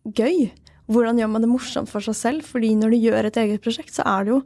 [0.06, 0.50] gøy?
[0.86, 2.46] Hvordan gjør man det morsomt for seg selv?
[2.46, 4.40] Fordi når du gjør et eget prosjekt, så er det jo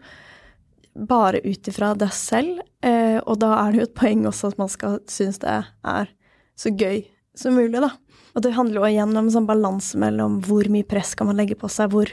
[1.10, 4.58] bare ut ifra deg selv, eh, og da er det jo et poeng også at
[4.58, 6.10] man skal synes det er
[6.58, 7.04] så gøy
[7.36, 7.92] som mulig, da.
[8.34, 11.40] Og det handler jo igjen om en sånn balanse mellom hvor mye press skal man
[11.40, 12.10] legge på seg, hvor,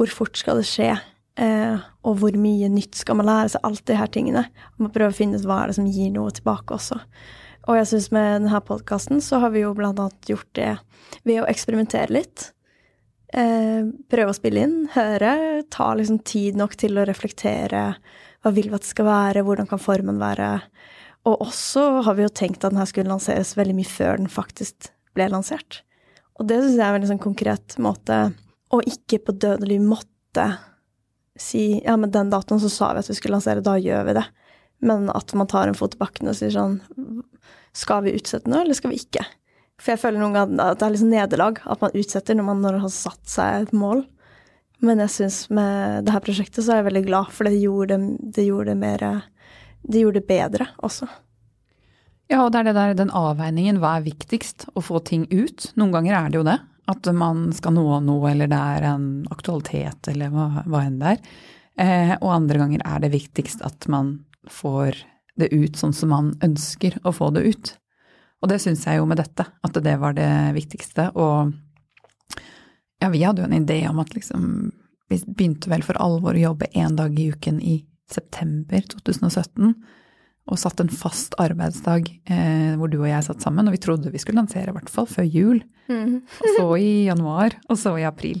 [0.00, 0.94] hvor fort skal det skje,
[1.40, 4.46] eh, og hvor mye nytt skal man lære seg, alt de her tingene.
[4.80, 7.00] Man prøver å finne ut hva er det som gir noe tilbake også.
[7.68, 10.70] Og jeg syns med denne podkasten så har vi jo blant annet gjort det
[11.28, 12.52] ved å eksperimentere litt.
[13.28, 15.34] Eh, prøve å spille inn, høre,
[15.68, 17.90] ta liksom tid nok til å reflektere.
[18.40, 20.54] Hva vil vi at det skal være, hvordan kan formen være?
[21.28, 24.32] Og også har vi jo tenkt at den her skulle lanseres veldig mye før den
[24.32, 25.82] faktisk ble lansert.
[26.38, 28.18] Og det syns jeg er en veldig sånn konkret måte,
[28.74, 30.46] og ikke på dødelig måtte
[31.38, 34.16] si ja, men den datoen så sa vi at vi skulle lansere, da gjør vi
[34.18, 34.24] det.
[34.84, 36.76] Men at man tar en fot i bakken og sier sånn
[37.74, 39.24] Skal vi utsette noe, eller skal vi ikke?
[39.78, 42.66] For jeg føler noen ganger at det er liksom nederlag at man utsetter når man
[42.82, 44.04] har satt seg et mål.
[44.82, 47.98] Men jeg syns med det her prosjektet så er jeg veldig glad, for det gjorde
[48.34, 49.06] det gjorde det mer
[49.82, 51.08] Det gjorde det bedre også.
[52.28, 53.80] Ja, og det er det der, den avveiningen.
[53.80, 54.68] Hva er viktigst?
[54.76, 55.70] Å få ting ut.
[55.80, 56.58] Noen ganger er det jo det.
[56.88, 61.14] At man skal nå noe, eller det er en aktualitet, eller hva, hva enn det
[61.14, 61.22] er.
[61.78, 64.18] Eh, og andre ganger er det viktigst at man
[64.50, 64.98] får
[65.38, 67.72] det ut sånn som man ønsker å få det ut.
[68.42, 71.08] Og det syns jeg jo med dette, at det var det viktigste.
[71.18, 71.54] Og
[72.98, 74.72] ja, vi hadde jo en idé om at liksom
[75.08, 77.78] Vi begynte vel for alvor å jobbe én dag i uken i
[78.12, 79.70] september 2017.
[80.48, 83.68] Og satt en fast arbeidsdag eh, hvor du og jeg satt sammen.
[83.68, 85.60] Og vi trodde vi skulle lansere i hvert fall før jul.
[85.88, 86.22] Mm.
[86.24, 88.40] Og så i januar, og så i april.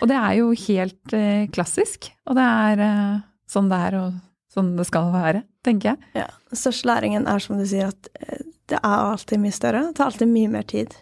[0.00, 2.08] Og det er jo helt eh, klassisk.
[2.28, 3.20] Og det er eh,
[3.52, 6.10] sånn det er, og sånn det skal være, tenker jeg.
[6.22, 6.28] Ja.
[6.52, 9.86] Den største læringen er som du sier, at eh, det er alltid mye større.
[9.88, 10.94] Det tar alltid mye mer tid.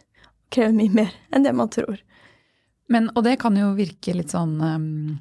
[0.50, 2.00] Krever mye mer enn det man tror.
[2.90, 5.18] Men, og det kan jo virke litt sånn um,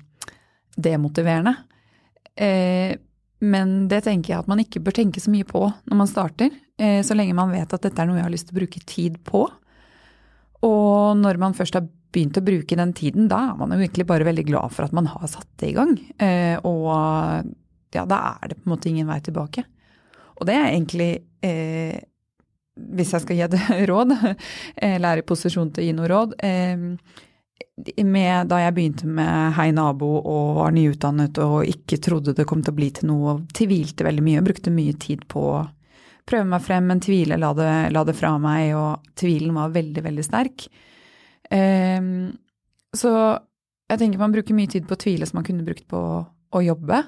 [0.73, 1.53] demotiverende.
[2.33, 2.95] Eh,
[3.39, 6.51] men det tenker jeg at man ikke bør tenke så mye på når man starter.
[6.79, 8.83] Eh, så lenge man vet at dette er noe jeg har lyst til å bruke
[8.83, 9.45] tid på.
[10.67, 14.07] Og når man først har begynt å bruke den tiden, da er man jo egentlig
[14.09, 15.95] bare veldig glad for at man har satt det i gang.
[16.19, 16.91] Eh, og
[17.95, 19.63] ja, da er det på en måte ingen vei tilbake.
[20.39, 21.11] Og det er egentlig
[21.43, 21.99] eh,
[22.79, 23.57] Hvis jeg skal gi et
[23.91, 24.13] råd,
[24.75, 26.35] eller er i posisjon til å gi noe råd
[28.03, 32.63] med, Da jeg begynte med Hei nabo og var nyutdannet og ikke trodde det kom
[32.63, 35.59] til å bli til noe, tvilte veldig mye og brukte mye tid på å
[36.29, 40.03] prøve meg frem, men tvile la det, la det fra meg, og tvilen var veldig,
[40.05, 40.67] veldig sterk.
[41.49, 42.29] Um,
[42.93, 43.11] så
[43.89, 46.61] jeg tenker man bruker mye tid på å tvile som man kunne brukt på å
[46.61, 47.01] jobbe.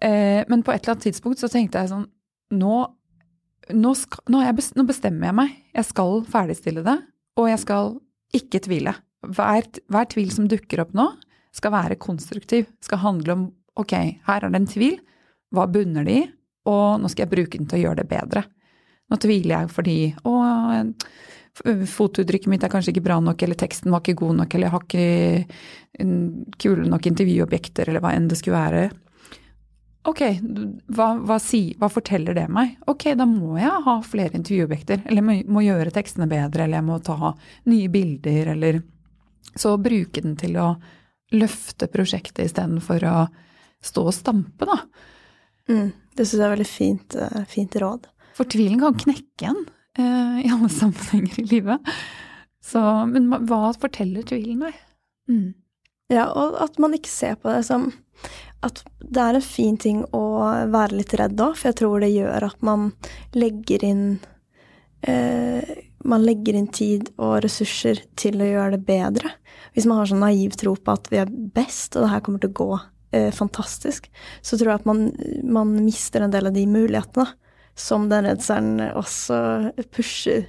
[0.00, 2.08] Uh, men på et eller annet tidspunkt så tenkte jeg sånn
[2.52, 2.78] Nå,
[3.72, 5.52] nå, skal, nå, jeg, nå bestemmer jeg meg.
[5.72, 6.98] Jeg skal ferdigstille det,
[7.40, 7.94] og jeg skal
[8.36, 8.92] ikke tvile.
[9.22, 11.06] Hver, hver tvil som dukker opp nå,
[11.54, 12.68] skal være konstruktiv.
[12.82, 13.44] Skal handle om
[13.78, 13.94] ok,
[14.26, 14.96] her er det en tvil,
[15.52, 16.24] hva bunner det i,
[16.68, 18.44] og nå skal jeg bruke den til å gjøre det bedre.
[19.10, 19.96] Nå tviler jeg fordi
[20.28, 20.34] å,
[21.92, 24.74] fotuttrykket mitt er kanskje ikke bra nok, eller teksten var ikke god nok, eller jeg
[24.74, 28.84] har ikke kule nok intervjuobjekter, eller hva enn det skulle være.
[30.08, 30.22] Ok,
[30.90, 32.74] hva, hva, si, hva, forteller det meg?
[32.90, 36.88] Ok, da må jeg ha flere intervjuobjekter, eller må, må gjøre tekstene bedre, eller jeg
[36.88, 37.34] må ta
[37.70, 38.80] nye bilder, eller
[39.58, 40.74] Så bruke den til å
[41.32, 43.16] løfte prosjektet istedenfor å
[43.82, 44.78] stå og stampe, da.
[45.70, 48.06] Mm, det syns jeg er veldig fint, eh, fint råd.
[48.36, 49.64] For tvilen kan knekke en
[49.98, 51.92] eh, i alle sammenhenger i livet.
[52.62, 54.78] Så, men hva forteller tvilen deg?
[55.30, 55.50] Mm.
[56.12, 57.90] Ja, og at man ikke ser på det som
[58.62, 60.24] at det er en fin ting å
[60.70, 62.92] være litt redd òg, for jeg tror det gjør at man
[63.34, 64.04] legger inn
[65.02, 65.72] eh,
[66.08, 69.34] Man legger inn tid og ressurser til å gjøre det bedre.
[69.74, 72.42] Hvis man har sånn naiv tro på at vi er best, og det her kommer
[72.42, 72.70] til å gå
[73.16, 74.08] eh, fantastisk,
[74.42, 75.04] så tror jeg at man,
[75.44, 77.28] man, mister en del av de mulighetene
[77.78, 79.36] som den redselen også
[79.94, 80.48] pusher,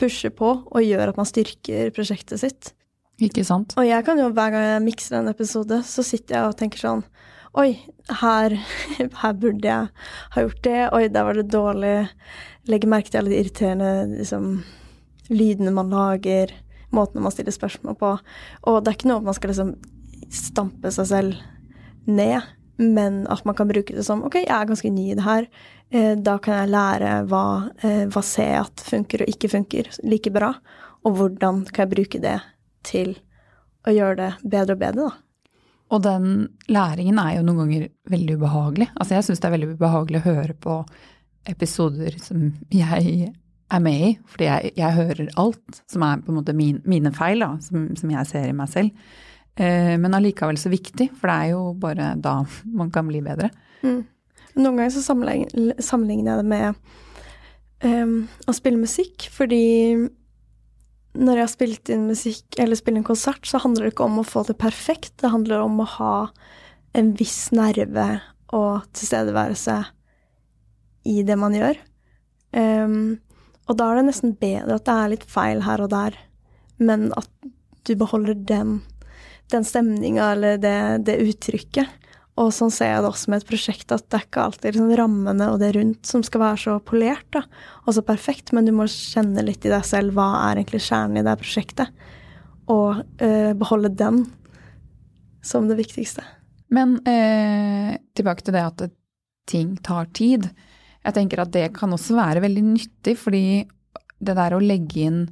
[0.00, 2.72] pusher på, og gjør at man styrker prosjektet sitt.
[3.22, 3.74] Ikke sant?
[3.78, 6.82] Og jeg kan jo, hver gang jeg mikser en episode, så sitter jeg og tenker
[6.82, 7.04] sånn
[7.52, 7.74] Oi,
[8.22, 8.54] her,
[9.20, 9.88] her, burde jeg
[10.32, 10.78] ha gjort det.
[10.96, 11.96] Oi, der var det dårlig.
[12.70, 14.46] Legger merke til alle de irriterende liksom,
[15.30, 16.52] lydene man lager,
[16.94, 18.16] måtene man stiller spørsmål på.
[18.68, 19.76] Og det er ikke noe man skal liksom
[20.32, 21.40] stampe seg selv
[22.08, 22.40] ned,
[22.82, 25.48] men at man kan bruke det som OK, jeg er ganske ny i det her.
[25.92, 27.44] Eh, da kan jeg lære hva,
[27.84, 30.54] eh, hva ser jeg at funker og ikke funker like bra,
[31.04, 32.38] og hvordan kan jeg bruke det
[32.86, 33.14] til
[33.86, 35.12] å gjøre det bedre og bedre, da.
[35.92, 36.28] Og den
[36.72, 38.88] læringen er jo noen ganger veldig ubehagelig.
[38.96, 40.76] Altså jeg syns det er veldig ubehagelig å høre på
[41.50, 43.32] episoder som jeg
[43.72, 47.12] er med i, fordi jeg, jeg hører alt som er på en måte min, mine
[47.16, 49.12] feil, da, som, som, jeg ser i meg selv.
[49.56, 52.38] Eh, men allikevel så viktig, for det er jo bare da
[52.72, 53.50] man kan bli bedre.
[53.82, 54.02] Mm.
[54.58, 58.16] Noen ganger så sammenligner, sammenligner jeg det med um,
[58.48, 59.62] å spille musikk, fordi
[61.12, 64.20] når jeg har spilt inn musikk eller spiller en konsert, så handler det ikke om
[64.20, 65.14] å få det perfekt.
[65.20, 66.14] Det handler om å ha
[66.96, 68.06] en viss nerve
[68.52, 69.76] og tilstedeværelse
[71.08, 71.80] i det man gjør.
[72.52, 73.20] Um,
[73.70, 76.16] og da er det nesten bedre at det er litt feil her og der,
[76.82, 77.28] men at
[77.86, 78.80] du beholder den,
[79.52, 81.98] den stemninga eller det, det, uttrykket.
[82.40, 84.92] Og sånn ser jeg det også med et prosjekt, at det er ikke alltid liksom
[84.96, 87.42] rammene og det rundt som skal være så polert da,
[87.84, 91.20] og så perfekt, men du må kjenne litt i deg selv hva er egentlig kjernen
[91.20, 91.92] i det prosjektet,
[92.72, 94.24] og øh, beholde den
[95.44, 96.24] som det viktigste.
[96.72, 98.86] Men øh, tilbake til det at
[99.50, 100.48] ting tar tid.
[101.02, 103.44] Jeg tenker at det kan også være veldig nyttig, fordi
[104.22, 105.22] det der å legge inn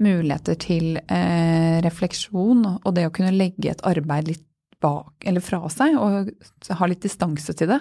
[0.00, 4.46] muligheter til eh, refleksjon og det å kunne legge et arbeid litt
[4.80, 6.30] bak, eller fra seg, og
[6.78, 7.78] ha litt distanse til det,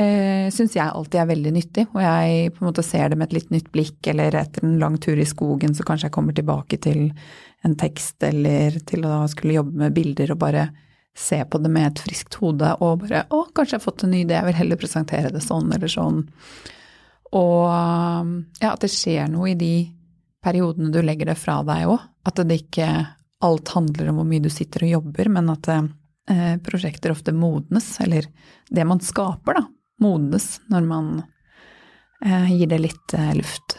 [0.00, 1.84] eh, syns jeg alltid er veldig nyttig.
[1.92, 4.78] Og jeg på en måte ser det med et litt nytt blikk, eller etter en
[4.80, 7.10] lang tur i skogen så kanskje jeg kommer tilbake til
[7.66, 10.70] en tekst, eller til å skulle jobbe med bilder og bare
[11.16, 14.12] se på det med et friskt hode og bare å, kanskje jeg har fått en
[14.12, 16.24] ny idé, jeg vil heller presentere det sånn eller sånn.
[17.36, 17.62] Og
[18.60, 19.74] ja, at det skjer noe i de
[20.44, 22.04] periodene du legger det fra deg òg.
[22.26, 22.90] At det ikke
[23.44, 27.96] alt handler om hvor mye du sitter og jobber, men at eh, prosjekter ofte modnes,
[28.00, 28.28] eller
[28.68, 29.66] det man skaper, da,
[30.02, 31.10] modnes når man
[32.24, 33.78] eh, gir det litt eh, luft.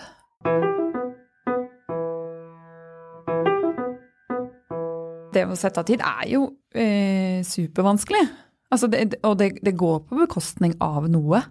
[5.38, 8.24] Det å sette av tid er jo eh, supervanskelig.
[8.74, 11.44] Altså det, og det, det, går på bekostning av noe.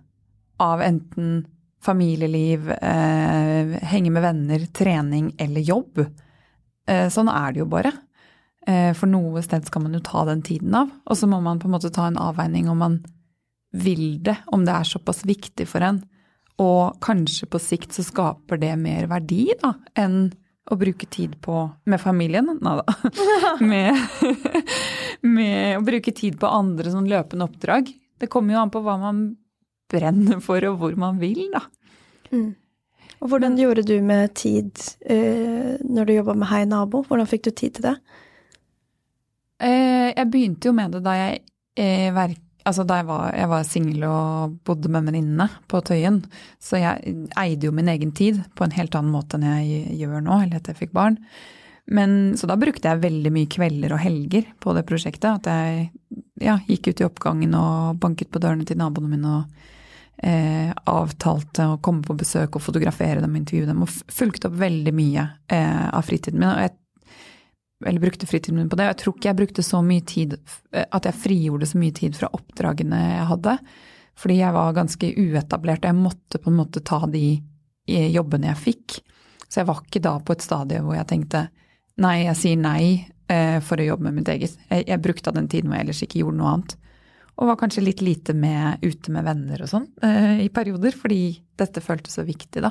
[0.63, 1.45] Av enten
[1.87, 6.03] familieliv, eh, henge med venner, trening eller jobb.
[6.89, 7.93] Eh, sånn er det jo bare.
[8.67, 10.91] Eh, for noe sted skal man jo ta den tiden av.
[11.07, 12.99] Og så må man på en måte ta en avveining om man
[13.77, 16.03] vil det, om det er såpass viktig for en.
[16.63, 20.33] Og kanskje på sikt så skaper det mer verdi da, enn
[20.67, 22.51] å bruke tid på med familien.
[22.61, 22.95] Nei da.
[23.73, 23.99] med,
[25.23, 27.93] med, å bruke tid på andre sånn løpende oppdrag.
[28.17, 29.27] Det kommer jo an på hva man
[29.93, 31.63] brenner for, og hvor man vil, da.
[32.33, 32.55] Mm.
[33.23, 34.73] Og hvordan gjorde du med tid
[35.09, 37.05] eh, når du jobba med Hei nabo?
[37.07, 37.95] Hvordan fikk du tid til det?
[39.63, 41.39] Eh, jeg begynte jo med det da jeg
[41.81, 46.25] eh, verk, Altså da jeg var, jeg var singel og bodde med venninnene på Tøyen,
[46.59, 50.25] så jeg eide jo min egen tid på en helt annen måte enn jeg gjør
[50.25, 51.21] nå, eller etter jeg fikk barn.
[51.87, 55.39] Men, så da brukte jeg veldig mye kvelder og helger på det prosjektet.
[55.39, 55.91] At jeg
[56.43, 59.69] ja, gikk ut i oppgangen og banket på dørene til naboene mine og
[60.27, 63.87] eh, avtalte å komme på besøk og fotografere dem og intervjue dem.
[63.87, 66.51] Og fulgte opp veldig mye eh, av fritiden min.
[66.51, 66.75] Og jeg
[67.85, 68.87] eller brukte fritiden min på det.
[68.87, 70.39] Og jeg tror ikke jeg brukte så mye tid
[70.73, 73.59] eh, At jeg frigjorde så mye tid fra oppdragene jeg hadde.
[74.17, 78.49] Fordi jeg var ganske uetablert, og jeg måtte på en måte ta de eh, jobbene
[78.55, 78.97] jeg fikk.
[79.47, 81.47] Så jeg var ikke da på et stadie hvor jeg tenkte
[82.03, 82.83] nei, jeg sier nei
[83.29, 84.57] eh, for å jobbe med mitt eget.
[84.71, 86.77] Jeg, jeg brukte av den tiden hvor jeg ellers ikke gjorde noe annet.
[87.37, 89.85] Og var kanskje litt lite med, ute med venner og sånn
[90.41, 92.71] i perioder, fordi dette føltes så viktig, da.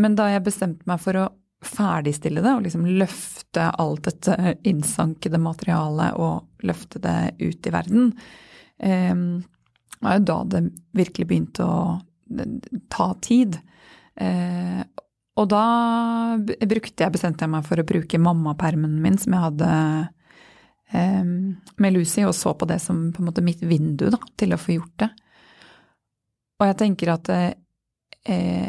[0.00, 1.26] Men da jeg bestemte meg for å
[1.64, 8.12] ferdigstille det og liksom løfte alt dette innsankede materialet og løfte det ut i verden,
[8.80, 10.60] Det var jo da det
[10.96, 12.00] virkelig begynte å
[12.88, 13.58] ta tid.
[14.16, 14.80] Eh,
[15.40, 15.64] og da
[16.38, 19.70] brukte jeg, bestemte jeg meg for å bruke mammapermen min som jeg hadde
[20.92, 21.32] eh,
[21.80, 24.60] med Lucy, og så på det som på en måte mitt vindu da, til å
[24.60, 25.10] få gjort det.
[26.60, 28.68] Og jeg tenker at eh,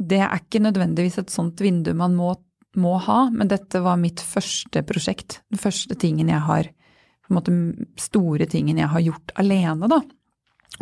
[0.00, 2.32] det er ikke nødvendigvis et sånt vindu man må,
[2.80, 5.40] må, ha, men dette var mitt første prosjekt.
[5.52, 7.54] Den første tingen jeg har på en måte
[8.00, 10.00] store tingen jeg har gjort alene, da.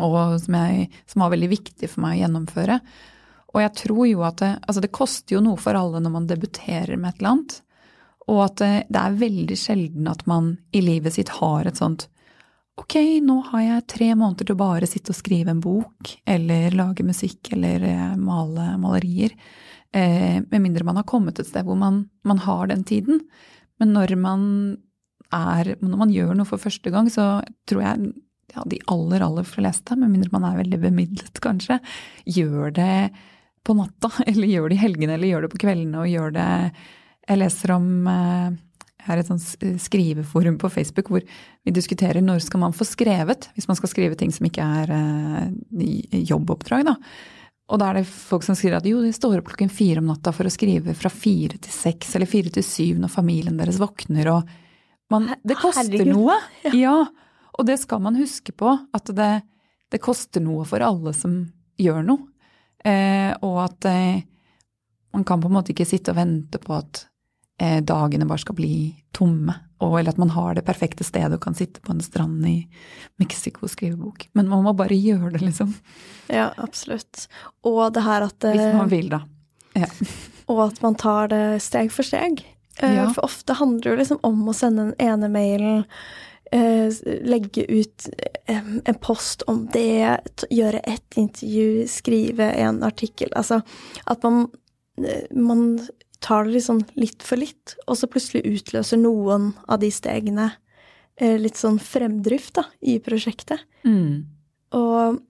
[0.05, 2.79] Og som, jeg, som var veldig viktig for meg å gjennomføre.
[3.55, 6.29] Og jeg tror jo at det, altså det koster jo noe for alle når man
[6.31, 7.57] debuterer med et eller annet.
[8.29, 12.07] Og at det, det er veldig sjelden at man i livet sitt har et sånt
[12.79, 16.77] ok, nå har jeg tre måneder til å bare sitte og skrive en bok, eller
[16.79, 19.35] lage musikk, eller eh, male malerier.
[19.93, 23.23] Eh, med mindre man har kommet et sted hvor man, man, har den tiden.
[23.81, 24.45] Men når man
[25.29, 28.13] er Når man gjør noe for første gang, så tror jeg
[28.55, 31.77] ja, de aller, aller fleste, med mindre man er veldig bemidlet, kanskje,
[32.25, 33.11] gjør det
[33.61, 36.49] på natta, eller gjør det i helgene, eller gjør det på kveldene, og gjør det
[37.29, 38.57] Jeg leser om eh,
[39.13, 43.69] er et sånt skriveforum på Facebook hvor vi diskuterer når skal man få skrevet, hvis
[43.71, 46.87] man skal skrive ting som ikke er uh, jobboppdrag.
[46.89, 46.97] da.
[47.69, 50.09] Og da er det folk som skriver at jo, de står opp klokken fire om
[50.09, 53.81] natta for å skrive fra fire til seks eller fire til syv når familien deres
[53.81, 54.57] våkner og
[55.13, 56.13] man, Det koster Herregud.
[56.13, 56.37] noe!
[56.77, 57.07] Ja.
[57.59, 59.31] Og det skal man huske på, at det,
[59.91, 61.41] det koster noe for alle som
[61.81, 62.29] gjør noe.
[62.87, 64.21] Eh, og at eh,
[65.17, 67.18] man kan på en måte ikke sitte og vente på at Eh,
[67.59, 68.75] dagene bare skal bli
[69.17, 69.55] tomme.
[69.83, 72.57] Og, eller at man har det perfekte stedet og kan sitte på en strand i
[73.19, 74.29] Mexico og skrive bok.
[74.39, 75.73] Men man må bare gjøre det, liksom.
[76.31, 77.27] Ja, absolutt.
[77.67, 79.23] Og det her at Hvis man vil, da.
[79.79, 79.91] Ja.
[80.49, 82.41] Og at man tar det steg for steg.
[82.79, 83.11] Eh, ja.
[83.13, 85.85] For ofte handler det liksom om å sende den ene mailen,
[86.53, 86.89] eh,
[87.29, 88.09] legge ut
[88.49, 93.33] en post om det, gjøre ett intervju, skrive en artikkel.
[93.37, 93.61] Altså
[94.07, 94.47] at man,
[95.31, 95.81] man
[96.19, 100.51] tar det liksom litt for litt, og så plutselig utløser noen av de stegene
[101.17, 103.63] eh, litt sånn fremdrift da, i prosjektet.
[103.87, 104.27] Mm.
[104.77, 105.21] Og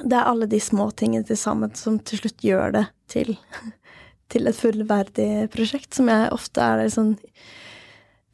[0.00, 3.34] det er alle de små tingene til sammen som til slutt gjør det til,
[4.32, 7.16] til et fullverdig prosjekt, som jeg ofte er sånn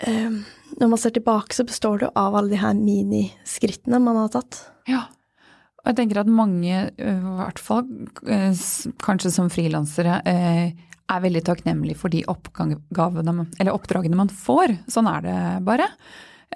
[0.04, 0.40] eh,
[0.76, 4.66] Når man ser tilbake, så består det av alle de her miniskrittene man har tatt.
[4.90, 5.06] Ja.
[5.80, 7.86] Og jeg tenker at mange, i hvert fall
[8.18, 10.18] kanskje som frilansere,
[11.12, 14.74] er veldig takknemlig for de oppdragene man får.
[14.90, 15.36] Sånn er det
[15.66, 15.86] bare.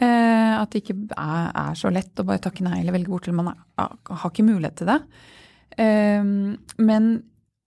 [0.00, 3.26] Eh, at det ikke er, er, så lett å bare takke nei eller velge bort,
[3.26, 5.00] eller man er, har ikke mulighet til det.
[5.82, 6.22] Eh,
[6.82, 7.10] men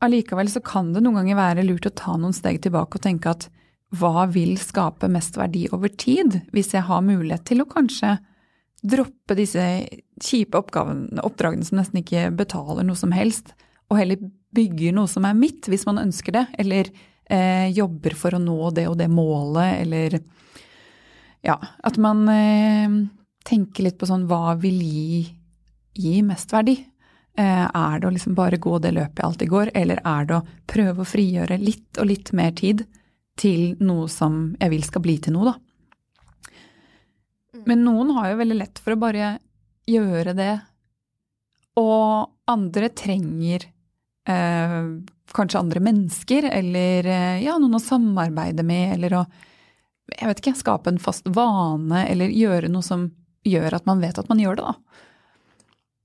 [0.04, 3.32] allikevel så kan det noen ganger være lurt å ta noen steg tilbake og tenke
[3.32, 3.50] at
[3.94, 8.16] hva vil skape mest verdi over tid, hvis jeg har mulighet til å kanskje
[8.84, 9.64] droppe disse
[10.24, 13.54] kjipe oppdragene som nesten ikke betaler noe som helst,
[13.92, 14.24] og heller
[14.54, 16.90] bygger noe som er mitt, hvis man ønsker det, eller
[17.26, 20.20] eh, jobber for å nå det og det målet, eller
[21.44, 22.98] ja, at man eh,
[23.44, 25.22] tenker litt på sånn hva vil gi,
[26.00, 26.78] gi mest verdi?
[27.34, 30.38] Eh, er det å liksom bare gå det løpet jeg alltid går, eller er det
[30.38, 32.86] å prøve å frigjøre litt og litt mer tid
[33.40, 35.58] til noe som jeg vil skal bli til noe, da?
[37.66, 39.38] Men noen har jo veldig lett for å bare
[39.90, 40.54] gjøre det,
[41.80, 43.66] og andre trenger
[44.30, 44.78] eh,
[45.34, 49.26] kanskje andre mennesker, eller eh, ja, noen å samarbeide med, eller å
[50.14, 53.08] jeg vet ikke, skape en fast vane, eller gjøre noe som
[53.48, 54.74] gjør at man vet at man gjør det, da.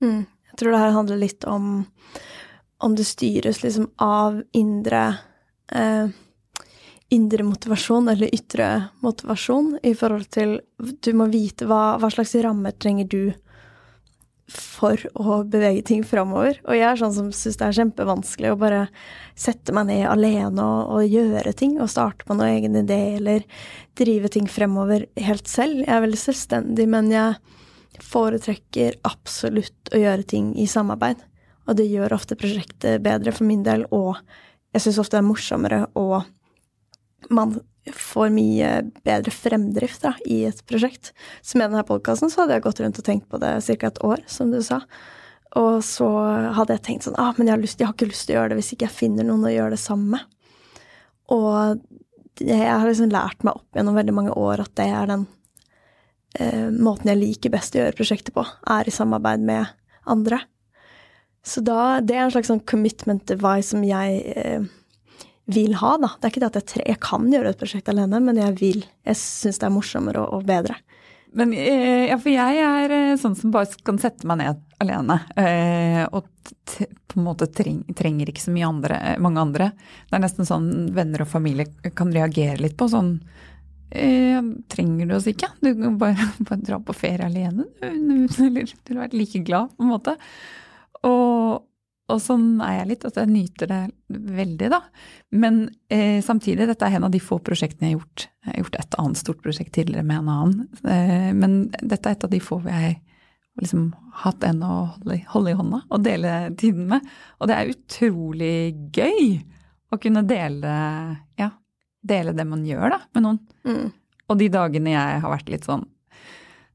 [0.03, 0.21] Mm.
[0.49, 1.83] Jeg tror det her handler litt om
[2.79, 5.01] om det styres liksom av indre
[5.71, 6.07] eh,
[7.09, 8.69] indre motivasjon eller ytre
[9.03, 13.23] motivasjon i forhold til Du må vite hva, hva slags rammer trenger du
[14.53, 16.57] for å bevege ting framover.
[16.65, 18.81] Og jeg er sånn som syns det er kjempevanskelig å bare
[19.39, 23.45] sette meg ned alene og, og, gjøre ting, og starte på noen egen idé, eller
[23.99, 25.83] drive ting fremover helt selv.
[25.83, 31.21] Jeg er veldig selvstendig, men jeg foretrekker absolutt å gjøre ting i samarbeid.
[31.69, 34.17] Og det gjør ofte prosjektet bedre for min del, og
[34.73, 36.21] jeg syns ofte det er morsommere og
[37.33, 37.57] man
[37.95, 38.73] får mye
[39.05, 41.13] bedre fremdrift da, i et prosjekt.
[41.41, 43.89] Så med denne podkasten hadde jeg gått rundt og tenkt på det ca.
[43.89, 44.81] et år, som du sa.
[45.57, 46.07] Og så
[46.53, 48.39] hadde jeg tenkt sånn ah, men jeg har, lyst, jeg har, ikke lyst til å
[48.39, 50.53] gjøre det hvis ikke jeg finner noen å gjøre det sammen med.
[51.33, 55.25] Og jeg har liksom lært meg opp gjennom veldig mange år at det er den
[56.39, 59.73] eh, måten jeg liker best å gjøre prosjektet på, er i samarbeid med
[60.09, 60.43] andre.
[61.45, 64.69] Så da, det er en slags sånn commitment device som jeg eh,
[65.49, 66.11] vil ha, da.
[66.15, 68.55] Det er ikke det at jeg, tre, jeg kan gjøre et prosjekt alene, men jeg
[68.59, 68.85] vil.
[69.07, 70.77] Jeg syns det er morsommere og, og bedre.
[71.31, 75.19] Men, eh, ja, for jeg er eh, sånn som bare kan sette meg ned alene.
[75.37, 79.69] Eh, og på en måte treng, trenger ikke så mye andre, mange andre.
[80.09, 82.89] Det er nesten sånn venner og familie kan reagere litt på.
[82.89, 83.13] sånn
[83.91, 84.41] eh,
[84.73, 85.51] Trenger du oss ikke?
[85.61, 89.85] Du kan bare, bare dra på ferie alene, eller du ville vært like glad, på
[89.85, 90.17] en måte.
[91.05, 91.68] Og,
[92.09, 93.81] og sånn er jeg litt, at jeg nyter det
[94.39, 94.79] veldig, da.
[95.37, 95.61] Men
[95.93, 98.25] eh, samtidig, dette er en av de få prosjektene jeg har gjort.
[98.45, 100.81] Jeg har gjort et annet stort prosjekt tidligere med en annen.
[100.83, 102.97] Eh, men dette er et av de få hvor jeg har
[103.61, 103.89] liksom
[104.23, 107.07] hatt en å holde, holde, i hånda og dele tiden med.
[107.39, 108.57] Og det er utrolig
[108.95, 109.23] gøy
[109.89, 110.73] å kunne dele,
[111.39, 111.51] ja,
[112.05, 113.39] dele det man gjør, da, med noen.
[113.67, 113.87] Mm.
[114.29, 115.87] Og de dagene jeg har vært litt sånn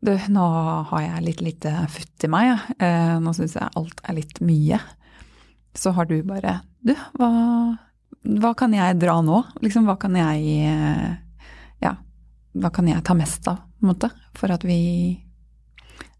[0.04, 0.44] du, nå
[0.90, 2.56] har jeg litt lite futt i meg, ja.
[2.76, 4.76] Eh, nå syns jeg alt er litt mye
[5.74, 7.30] så har du bare Du, hva,
[8.22, 9.42] hva kan jeg dra nå?
[9.64, 10.68] Liksom, hva kan jeg
[11.82, 11.96] Ja,
[12.54, 14.78] hva kan jeg ta mest av, på en måte, for at vi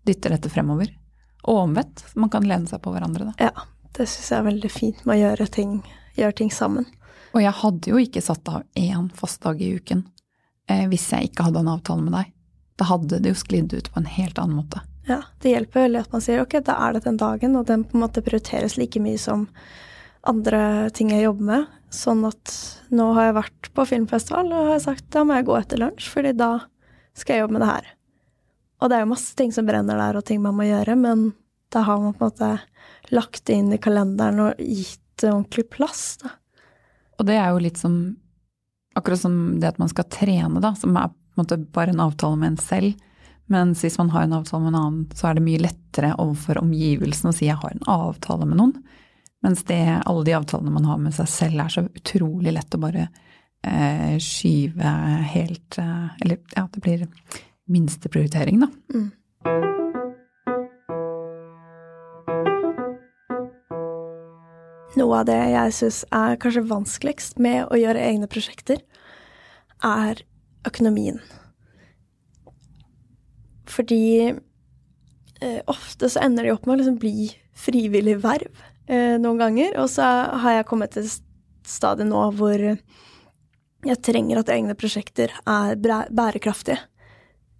[0.05, 0.91] dytter dette fremover?
[1.45, 2.03] Og omvendt.
[2.17, 3.51] Man kan lene seg på hverandre, da.
[3.51, 5.79] Ja, det syns jeg er veldig fint med å gjøre ting,
[6.17, 6.89] gjøre ting sammen.
[7.35, 10.05] Og jeg hadde jo ikke satt av én fast dag i uken
[10.71, 12.33] eh, hvis jeg ikke hadde en avtale med deg.
[12.79, 14.83] Da hadde det jo sklidd ut på en helt annen måte.
[15.09, 17.85] Ja, det hjelper veldig at man sier ok, da er det den dagen, og den
[17.85, 19.49] på en måte prioriteres like mye som
[20.25, 21.75] andre ting jeg jobber med.
[21.95, 22.55] Sånn at
[22.95, 26.09] nå har jeg vært på filmfestival og har sagt da må jeg gå etter lunsj,
[26.11, 26.51] fordi da
[27.15, 27.91] skal jeg jobbe med det her.
[28.81, 31.31] Og det er jo masse ting som brenner der, og ting man må gjøre, men
[31.75, 35.69] da har man på en måte lagt det inn i kalenderen og gitt det ordentlig
[35.71, 36.33] plass, da.
[37.21, 37.97] Og det er jo litt som
[38.95, 42.03] Akkurat som det at man skal trene, da, som er på en måte bare en
[42.05, 43.01] avtale med en selv
[43.53, 46.63] mens hvis man har en avtale med en annen, så er det mye lettere overfor
[46.63, 48.77] omgivelsene å si jeg har en avtale med noen.
[49.45, 52.81] Mens det, alle de avtalene man har med seg selv, er så utrolig lett å
[52.81, 53.09] bare
[53.67, 54.95] eh, skyve
[55.35, 57.05] helt eh, Eller ja, det blir
[57.69, 58.71] minsteprioritering, da.
[58.95, 59.13] Mm.
[64.95, 68.81] Noe av det jeg syns er kanskje vanskeligst med å gjøre egne prosjekter,
[69.85, 70.23] er
[70.65, 71.19] økonomien.
[73.71, 79.41] Fordi eh, ofte så ender de opp med å liksom bli frivillig verv eh, noen
[79.41, 79.77] ganger.
[79.83, 80.09] Og så
[80.45, 81.21] har jeg kommet til et
[81.69, 82.61] stadiet nå hvor
[83.85, 86.81] jeg trenger at egne prosjekter er bærekraftige.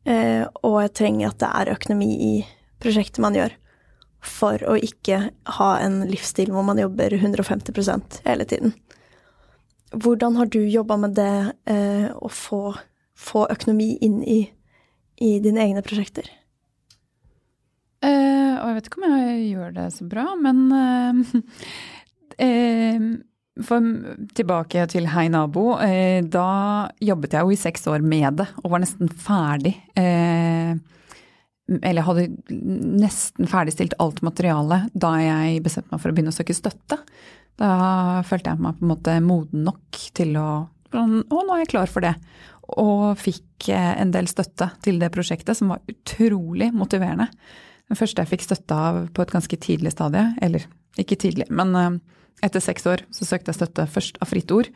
[0.05, 2.33] Eh, og jeg trenger at det er økonomi i
[2.83, 3.55] prosjektet man gjør.
[4.25, 5.21] For å ikke
[5.59, 8.75] ha en livsstil hvor man jobber 150% hele tiden.
[9.95, 12.75] Hvordan har du jobba med det, eh, å få,
[13.15, 14.41] få økonomi inn i
[15.23, 16.27] i dine egne prosjekter?
[18.05, 21.15] Uh, og jeg vet ikke om jeg gjør det så bra, men uh,
[22.43, 23.07] uh,
[23.69, 23.81] for
[24.37, 25.65] tilbake til Hei nabo.
[26.27, 26.49] Da
[27.05, 29.75] jobbet jeg jo i seks år med det, og var nesten ferdig.
[29.95, 36.59] Eller hadde nesten ferdigstilt alt materialet da jeg bestemte meg for å begynne å søke
[36.59, 36.99] støtte.
[37.63, 37.71] Da
[38.27, 40.49] følte jeg meg på en måte moden nok til å
[40.95, 42.13] Å, nå er jeg klar for det.
[42.83, 47.29] Og fikk eh, en del støtte til det prosjektet, som var utrolig motiverende.
[47.91, 50.67] Den første jeg fikk støtte av på et ganske tidlig stadie, eller
[51.01, 51.91] ikke tidlig, men eh,
[52.45, 54.71] etter seks år så søkte jeg støtte først av Fritt Ord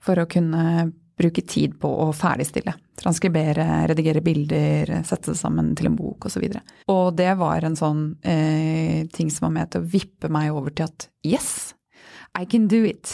[0.00, 0.90] for å kunne
[1.20, 2.72] bruke tid på å ferdigstille.
[3.00, 6.46] Transkribere, redigere bilder, sette det sammen til en bok osv.
[6.46, 10.30] Og, så og det var en sånn eh, ting som var med til å vippe
[10.32, 11.74] meg over til at yes,
[12.38, 13.12] I can do it.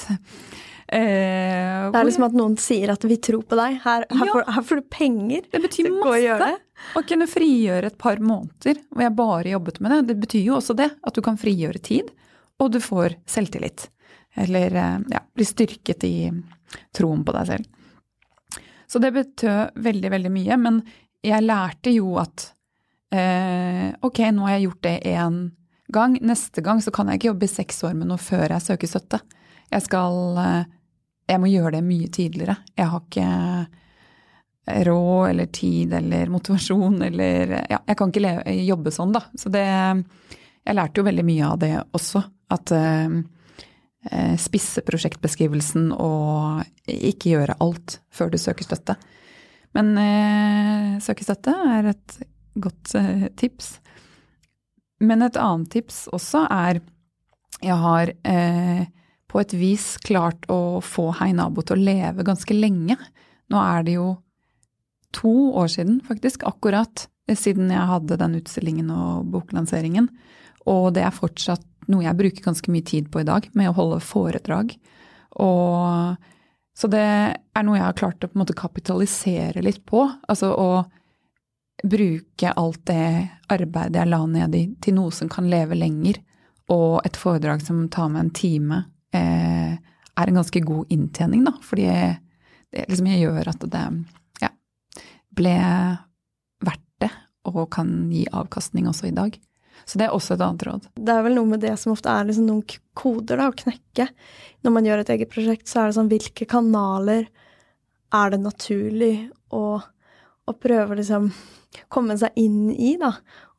[0.86, 3.80] Eh, det er liksom at noen sier at vi tror på deg.
[3.82, 5.48] Her, her, ja, får, her får, du penger.
[5.50, 6.52] Det betyr masse.
[6.96, 10.00] Å kunne frigjøre et par måneder hvor jeg bare jobbet med det.
[10.12, 10.90] Det betyr jo også det.
[11.06, 12.12] At du kan frigjøre tid,
[12.62, 13.88] og du får selvtillit.
[14.46, 16.16] Eller eh, ja, bli styrket i
[16.94, 17.72] troen på deg selv.
[18.86, 20.58] Så det betød veldig, veldig mye.
[20.62, 20.80] Men
[21.26, 22.52] jeg lærte jo at
[23.10, 25.40] eh, ok, nå har jeg gjort det én
[25.90, 26.18] gang.
[26.22, 28.90] Neste gang så kan jeg ikke jobbe i seks år med noe før jeg søker
[28.90, 29.22] støtte.
[29.72, 30.72] Jeg skal eh,
[31.26, 32.56] Jeg må gjøre det mye tidligere.
[32.76, 33.30] Jeg har ikke
[34.88, 39.26] råd eller tid eller motivasjon eller Ja, jeg kan ikke leve, jobbe sånn, da.
[39.38, 42.22] Så det Jeg lærte jo veldig mye av det også.
[42.50, 48.96] At eh, spisse prosjektbeskrivelsen og ikke gjøre alt før du søker støtte.
[49.76, 52.18] Men eh, søke støtte er et
[52.58, 53.76] godt eh, tips.
[55.04, 56.80] Men et annet tips også er
[57.62, 58.86] Jeg har eh,
[59.42, 62.96] et vis klart å få Hei nabo til å leve ganske lenge.
[63.52, 64.08] Nå er det jo
[65.16, 70.10] to år siden, faktisk, akkurat siden jeg hadde den utstillingen og boklanseringen.
[70.70, 73.76] Og det er fortsatt noe jeg bruker ganske mye tid på i dag, med å
[73.76, 74.74] holde foredrag.
[75.42, 76.16] Og,
[76.76, 80.04] så det er noe jeg har klart å på en måte kapitalisere litt på.
[80.28, 80.70] Altså å
[81.84, 86.20] bruke alt det arbeidet jeg la ned i, til noe som kan leve lenger.
[86.72, 88.82] Og et foredrag som tar meg en time,
[89.14, 89.76] eh,
[90.16, 91.54] er en ganske god inntjening, da.
[91.62, 91.86] Fordi
[92.72, 93.84] det liksom gjør at det
[94.42, 94.50] ja,
[95.36, 95.56] ble
[96.66, 97.12] verdt det,
[97.48, 99.36] og kan gi avkastning også i dag.
[99.86, 100.86] Så det er også et annet råd.
[100.96, 104.08] Det er vel noe med det som ofte er liksom noen koder da, å knekke.
[104.64, 107.28] Når man gjør et eget prosjekt, så er det sånn hvilke kanaler
[108.16, 109.12] er det naturlig
[109.54, 111.28] å, å prøve å liksom
[111.92, 113.12] komme seg inn i, da?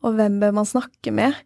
[0.06, 1.38] Og hvem bør man snakke med?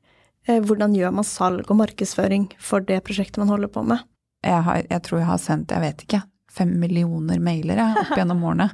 [0.48, 4.02] Eh, hvordan gjør man salg og markedsføring for det prosjektet man holder på med?
[4.42, 6.22] Jeg, har, jeg tror jeg har sendt, jeg vet ikke,
[6.52, 8.72] fem millioner mailere opp gjennom årene.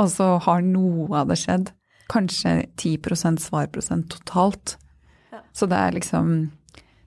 [0.00, 1.70] Og så har noe av det skjedd.
[2.10, 4.74] Kanskje 10% svarprosent totalt.
[5.54, 6.32] Så det er liksom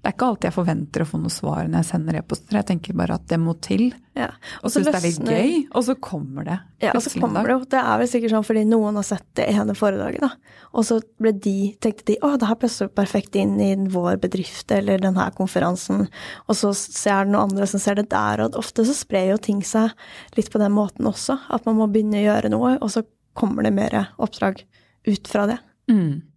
[0.04, 2.58] det er ikke alltid jeg forventer å få noe svar når jeg sender e-poster.
[2.58, 3.86] Jeg tenker bare at det må til.
[4.20, 4.26] Ja.
[4.60, 6.58] Og syns det er litt gøy, og så kommer det.
[6.84, 7.56] Ja, og så kommer det.
[7.72, 10.58] Det er vel sikkert sånn fordi noen har sett det ene foredraget, da.
[10.76, 15.00] Og så de, tenkte de å, det her passer perfekt inn i vår bedrift eller
[15.06, 16.10] denne konferansen.
[16.52, 19.38] Og så ser det noen andre som ser det der, og ofte så sprer jo
[19.40, 19.94] ting seg
[20.36, 21.38] litt på den måten også.
[21.48, 23.06] At man må begynne å gjøre noe, og så
[23.40, 24.66] kommer det mer oppdrag
[25.08, 25.62] ut fra det.
[25.88, 26.28] Mm.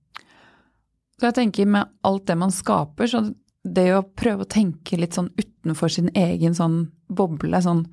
[1.19, 3.25] Så jeg tenker med alt det man skaper, så
[3.67, 7.87] det å prøve å tenke litt sånn utenfor sin egen sånn boble, sånn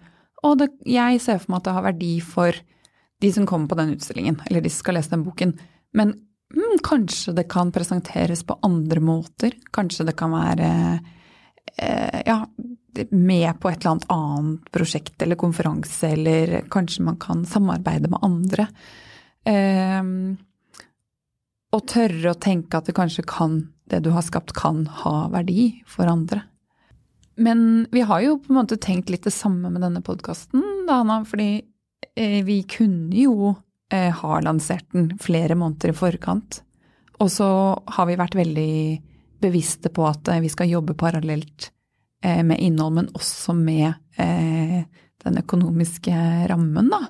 [0.43, 2.57] Å, det, jeg ser for meg at det har verdi for
[3.23, 5.53] de som kommer på den utstillingen, eller de som skal lese den boken.
[5.95, 6.09] Men
[6.51, 9.55] mm, kanskje det kan presenteres på andre måter.
[9.71, 10.67] Kanskje det kan være
[11.77, 12.41] eh, ja,
[13.15, 18.27] med på et eller annet annet prosjekt eller konferanse, eller kanskje man kan samarbeide med
[18.27, 18.67] andre.
[19.47, 20.03] Eh,
[21.73, 25.83] og tørre å tenke at det kanskje kan, det du har skapt, kan ha verdi
[25.89, 26.43] for andre.
[27.35, 31.23] Men vi har jo på en måte tenkt litt det samme med denne podkasten, Dana.
[31.25, 31.63] Fordi
[32.15, 33.55] eh, vi kunne jo
[33.93, 36.61] eh, ha lansert den flere måneder i forkant.
[37.21, 37.47] Og så
[37.95, 38.75] har vi vært veldig
[39.43, 41.71] bevisste på at eh, vi skal jobbe parallelt
[42.23, 46.13] med innhold, men også med den økonomiske
[46.47, 47.01] rammen, da.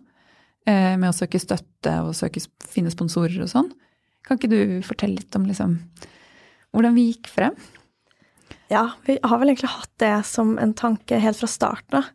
[0.65, 3.69] Med å søke støtte og søke, finne sponsorer og sånn.
[4.25, 5.75] Kan ikke du fortelle litt om liksom,
[6.73, 7.55] hvordan vi gikk frem?
[8.71, 12.09] Ja, vi har vel egentlig hatt det som en tanke helt fra starten av.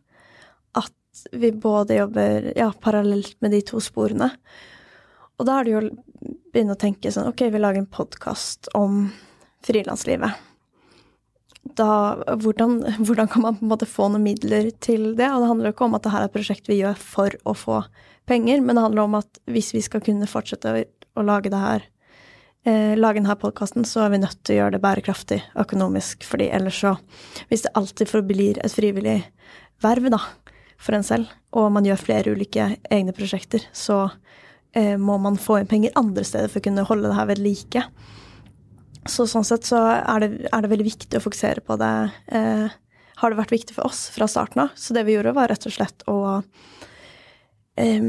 [0.83, 4.31] At vi både jobber ja, parallelt med de to sporene.
[5.39, 5.89] Og da er det jo å
[6.51, 9.07] begynne å tenke sånn Ok, vi lager en podkast om
[9.65, 10.45] frilanslivet.
[11.79, 15.27] Da, hvordan, hvordan, kan man på en måte få noen midler til det?
[15.31, 17.35] Og det handler jo ikke om at det her er et prosjekt vi gjør for
[17.47, 17.81] å få
[18.29, 20.79] penger, men det handler om at hvis vi skal kunne fortsette å
[21.19, 21.85] å lage det her
[22.67, 26.49] eh, lage denne podkasten, så er vi nødt til å gjøre det bærekraftig økonomisk, fordi
[26.55, 26.97] ellers så
[27.49, 29.23] Hvis det alltid forblir et frivillig
[29.81, 30.19] verv, da,
[30.79, 34.09] for en selv, og man gjør flere ulike egne prosjekter, så
[34.73, 37.41] eh, må man få inn penger andre steder for å kunne holde det her ved
[37.43, 37.83] like.
[39.09, 41.93] Så sånn sett så er det, er det veldig viktig å fokusere på det.
[42.27, 42.77] Eh,
[43.19, 44.75] har det vært viktig for oss fra starten av.
[44.79, 46.19] Så det vi gjorde, var rett og slett å
[47.79, 48.05] eh,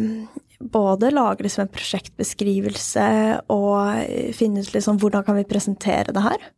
[0.60, 3.08] både lage liksom en prosjektbeskrivelse
[3.52, 6.48] og finne ut liksom hvordan kan vi presentere det her.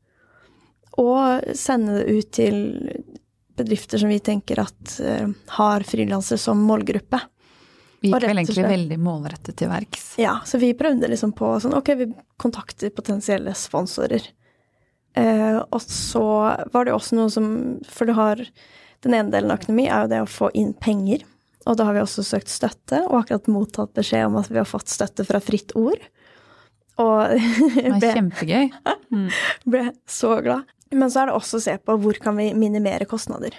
[1.00, 2.56] Og sende det ut til
[3.56, 7.20] bedrifter som vi tenker at uh, har frilansere som målgruppe.
[8.02, 10.14] Vi gikk vel egentlig veldig målrettet til verks.
[10.18, 12.08] Ja, så vi prøvde liksom på sånn ok, vi
[12.40, 14.24] kontakter potensielle sponsorer.
[15.16, 16.24] Uh, og så
[16.72, 17.46] var det også noe som
[17.84, 18.38] For du har
[19.04, 21.26] Den ene delen av økonomi er jo det å få inn penger.
[21.66, 24.68] Og da har vi også søkt støtte, og akkurat mottatt beskjed om at vi har
[24.68, 26.00] fått støtte fra Fritt Ord.
[27.02, 27.34] Og
[28.00, 28.72] ble, Kjempegøy.
[29.14, 29.28] Mm.
[29.72, 30.70] ble så glad.
[30.92, 33.54] Men så er det også å se på hvor kan vi minimere kostnader.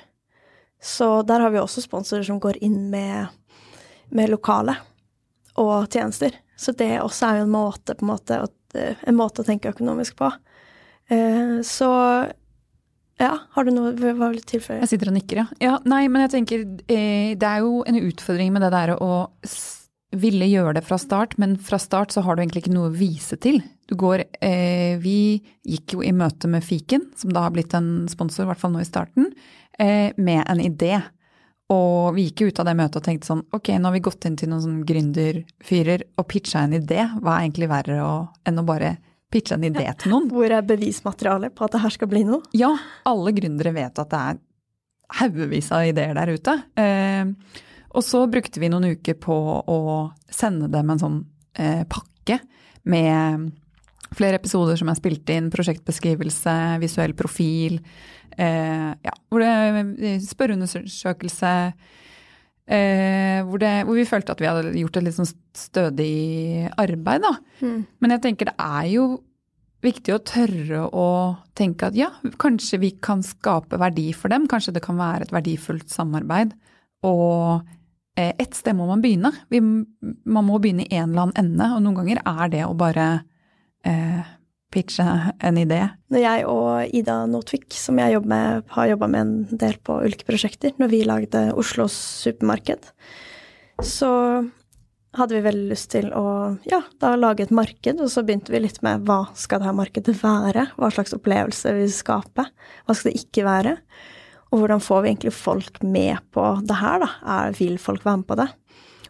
[0.83, 3.31] Så der har vi også sponsorer som går inn med,
[4.11, 4.75] med lokale
[5.59, 6.35] og tjenester.
[6.59, 8.41] Så det også er jo en måte, på en måte,
[8.75, 10.29] en måte å tenke økonomisk på.
[11.11, 11.89] Eh, så
[13.23, 14.81] ja, har du noe hva vil du tilføye?
[14.83, 15.45] Jeg sitter og nikker, ja.
[15.63, 15.77] ja.
[15.89, 19.13] Nei, men jeg tenker eh, det er jo en utfordring med det der å
[20.13, 22.95] ville gjøre det fra start, men fra start så har du egentlig ikke noe å
[22.95, 23.61] vise til.
[23.89, 28.05] Du går eh, Vi gikk jo i møte med Fiken, som da har blitt en
[28.11, 29.31] sponsor, i hvert fall nå i starten,
[29.79, 30.99] eh, med en idé.
[31.73, 34.03] Og vi gikk jo ut av det møtet og tenkte sånn ok, nå har vi
[34.05, 37.01] gått inn til noen sånn gründerfyrer og pitcha en idé.
[37.23, 38.13] Hva er egentlig verre å,
[38.45, 38.97] enn å bare
[39.33, 40.29] pitche en idé til noen?
[40.31, 42.43] Hvor er bevismaterialet på at det her skal bli noe?
[42.57, 42.71] Ja,
[43.09, 44.41] alle gründere vet at det er
[45.19, 46.55] haugevis av ideer der ute.
[46.79, 47.59] Eh,
[47.93, 49.35] og så brukte vi noen uker på
[49.69, 49.81] å
[50.33, 51.19] sende dem en sånn
[51.59, 52.39] eh, pakke
[52.89, 53.51] med
[54.13, 57.79] flere episoder som er spilt inn, prosjektbeskrivelse, visuell profil,
[58.37, 61.53] eh, ja, hvor det spørreundersøkelse
[62.67, 66.15] eh, hvor, det, hvor, vi følte at vi hadde gjort et litt sånn stødig
[66.79, 67.35] arbeid, da.
[67.61, 67.77] Mm.
[67.99, 69.05] Men jeg tenker det er jo
[69.83, 71.07] viktig å tørre å
[71.59, 74.47] tenke at ja, kanskje vi kan skape verdi for dem.
[74.47, 76.53] Kanskje det kan være et verdifullt samarbeid.
[77.03, 77.65] Og
[78.15, 79.31] Eh, ett sted må man begynne.
[79.49, 82.75] Vi, man må begynne i en eller annen ende, og noen ganger er det å
[82.77, 83.07] bare
[83.89, 84.32] eh,
[84.73, 85.83] pitche en idé.
[86.13, 90.27] Når jeg og Ida Notvik, som jeg med, har jobba med en del på ulike
[90.27, 92.89] prosjekter, når vi lagde Oslos supermarked,
[93.83, 94.11] så
[95.17, 96.25] hadde vi veldig lyst til å
[96.69, 99.77] ja, da lage et marked, og så begynte vi litt med hva skal det her
[99.77, 100.67] markedet være?
[100.79, 102.47] Hva slags opplevelse vil vi skape?
[102.87, 103.77] Hva skal det ikke være?
[104.53, 107.11] Og hvordan får vi egentlig folk med på det her, da?
[107.35, 108.49] Er, vil folk være med på det?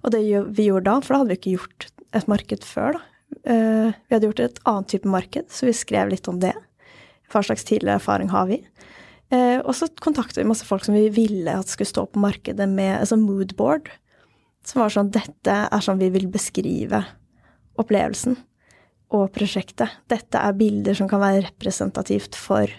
[0.04, 0.22] Og det
[0.56, 3.13] vi gjorde da, for da hadde vi ikke gjort et marked før, da.
[3.44, 6.54] Uh, vi hadde gjort et annet type marked, så vi skrev litt om det.
[7.32, 8.62] Hva slags tidligere erfaring har vi?
[9.34, 12.70] Uh, og så kontaktet vi masse folk som vi ville at skulle stå på markedet
[12.70, 13.92] med sånn moodboard.
[14.64, 17.04] Som var sånn Dette er sånn vi vil beskrive
[17.80, 18.38] opplevelsen
[19.14, 19.92] og prosjektet.
[20.10, 22.72] Dette er bilder som kan være representativt for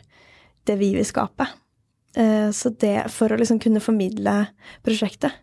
[0.65, 1.47] det vi vil skape.
[2.17, 4.37] Eh, så det for å liksom kunne formidle
[4.87, 5.35] prosjektet.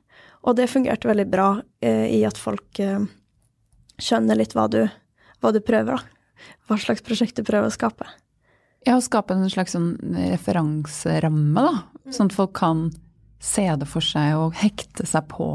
[0.47, 1.49] Og det fungerte veldig bra
[1.83, 3.03] eh, i at folk eh,
[4.01, 4.81] skjønner litt hva du,
[5.41, 6.47] hva du prøver, da.
[6.69, 8.07] Hva slags prosjekt du prøver å skape.
[8.87, 9.93] Ja, å skape en slags sånn
[10.31, 12.11] referanseramme, da.
[12.13, 12.89] Sånn at folk kan
[13.41, 15.53] se det for seg og hekte seg på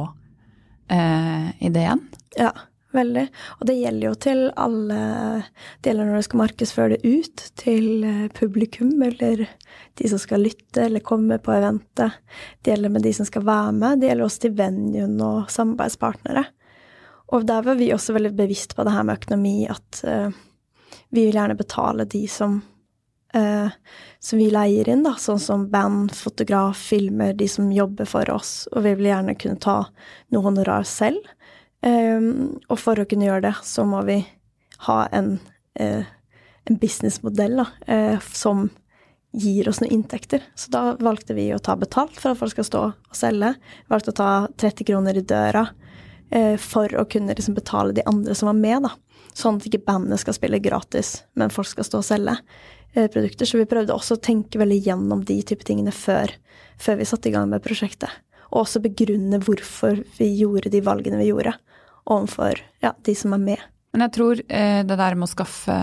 [0.92, 2.06] eh, ideen.
[2.38, 2.54] Ja.
[2.96, 3.26] Veldig.
[3.58, 4.98] Og det gjelder jo til alle
[5.82, 9.42] Det gjelder når du skal markedsføre det ut til eh, publikum, eller
[9.98, 12.16] de som skal lytte eller komme på eventet.
[12.62, 14.00] Det gjelder med de som skal være med.
[14.00, 16.46] Det gjelder også til venuen og samarbeidspartnere.
[17.34, 20.30] Og der var vi også veldig bevisst på det her med økonomi, at uh,
[21.10, 22.60] vi vil gjerne betale de som,
[23.34, 23.70] uh,
[24.22, 28.68] som vi leier inn, da, sånn som band, fotograf, filmer, de som jobber for oss.
[28.72, 29.80] Og vi vil gjerne kunne ta
[30.34, 31.22] noe honorar selv.
[31.86, 34.20] Um, og for å kunne gjøre det, så må vi
[34.86, 35.36] ha en,
[35.80, 36.06] uh,
[36.66, 37.66] en businessmodell da,
[38.34, 38.68] som
[39.36, 40.42] gir oss noen inntekter.
[40.58, 43.52] Så da valgte vi å ta betalt for at folk skal stå og selge.
[43.92, 45.66] Valgte å ta 30 kroner i døra
[46.58, 48.90] for å kunne liksom betale de andre som var med, da.
[49.36, 52.34] Sånn at ikke bandet skal spille gratis, men folk skal stå og selge
[53.14, 53.46] produkter.
[53.46, 56.32] Så vi prøvde også å tenke veldig gjennom de type tingene før,
[56.82, 58.10] før vi satte i gang med prosjektet.
[58.50, 61.54] Og også begrunne hvorfor vi gjorde de valgene vi gjorde
[62.06, 63.64] overfor ja, de som er med.
[63.94, 65.76] Men jeg tror eh, det der med å skaffe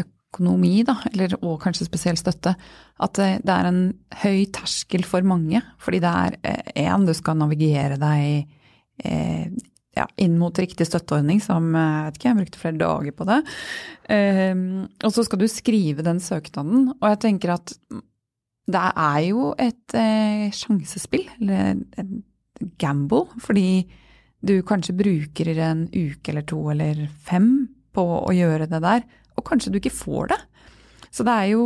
[0.00, 2.54] økonomi, da, eller, og kanskje spesiell støtte,
[3.02, 3.82] at det, er en
[4.22, 5.60] høy terskel for mange.
[5.82, 6.38] Fordi det er
[6.72, 8.48] én, eh, du skal navigere deg
[9.04, 9.52] eh,
[9.96, 13.40] ja, inn mot riktig støtteordning, som jeg vet ikke, jeg brukte flere dager på det.
[14.08, 14.62] Um,
[15.04, 17.74] og så skal du skrive den søknaden, og jeg tenker at
[18.72, 22.22] det er jo et eh, sjansespill, eller en
[22.78, 23.84] gamble, fordi
[24.42, 27.50] du kanskje bruker en uke eller to eller fem
[27.94, 29.04] på å gjøre det der,
[29.36, 30.40] og kanskje du ikke får det.
[31.12, 31.64] Så det er jo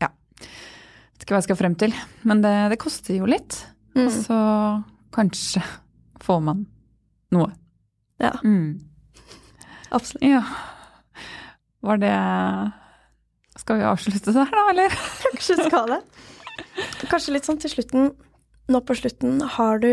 [0.00, 0.10] Ja.
[0.40, 1.94] Vet ikke hva jeg skal frem til.
[2.22, 3.56] Men det, det koster jo litt.
[3.96, 4.04] Mm.
[4.04, 4.38] Og så
[5.12, 5.62] kanskje
[6.22, 6.62] får man
[7.34, 7.50] noe.
[8.20, 8.34] Ja.
[8.44, 8.80] Mm.
[9.90, 10.24] Absolutt.
[10.24, 10.44] Ja.
[11.80, 12.16] Var det
[13.56, 14.88] Skal vi avslutte der, da, eller?
[15.32, 16.00] Kanskje vi skal det.
[17.10, 18.10] Kanskje litt sånn til slutten.
[18.70, 19.92] Nå på slutten, har du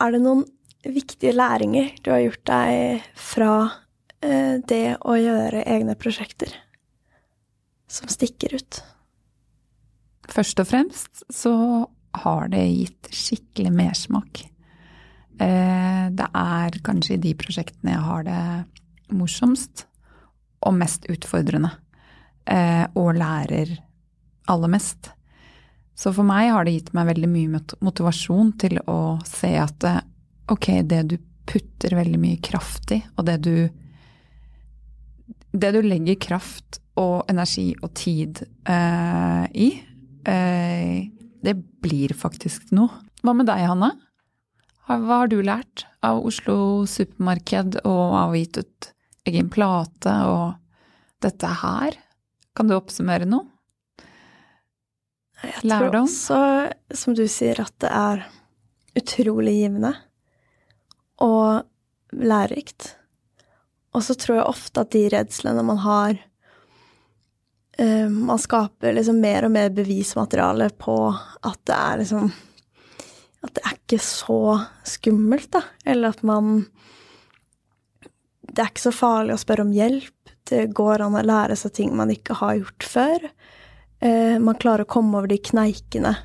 [0.00, 0.44] Er det noen
[0.84, 3.54] viktige læringer du har gjort deg fra
[4.24, 6.54] eh, det å gjøre egne prosjekter,
[7.84, 8.80] som stikker ut?
[10.30, 11.52] Først og fremst så
[12.24, 14.40] har det gitt skikkelig mersmak.
[15.40, 18.40] Eh, det er kanskje i de prosjektene jeg har det
[19.16, 19.86] morsomst
[20.66, 21.72] og mest utfordrende.
[22.44, 23.72] Eh, og lærer
[24.50, 25.12] aller mest.
[25.96, 29.84] Så for meg har det gitt meg veldig mye motivasjon til å se at
[30.50, 31.16] ok, det du
[31.50, 33.54] putter veldig mye kraft i, og det du
[35.50, 38.38] Det du legger kraft og energi og tid
[38.68, 39.82] uh, i,
[40.28, 40.98] uh,
[41.42, 43.00] det blir faktisk noe.
[43.24, 43.90] Hva med deg, Hanne?
[44.90, 48.88] Hva har du lært av Oslo supermarked og av gitt ut
[49.30, 50.56] egen plate og
[51.22, 51.94] dette her?
[52.58, 53.46] Kan du oppsummere noe?
[55.40, 56.40] Jeg tror også,
[56.92, 58.24] som du sier, at det er
[58.98, 59.94] utrolig givende
[61.22, 61.62] og
[62.12, 62.90] lærerikt.
[63.94, 66.18] Og så tror jeg ofte at de redslene man har
[67.80, 72.28] uh, Man skaper liksom mer og mer bevismateriale på at det er liksom
[73.40, 75.64] At det ikke så skummelt, da.
[75.84, 76.68] Eller at man
[78.50, 80.32] Det er ikke så farlig å spørre om hjelp.
[80.46, 83.26] Det går an å lære seg ting man ikke har gjort før.
[84.02, 86.16] Uh, man klarer å komme over de kneikene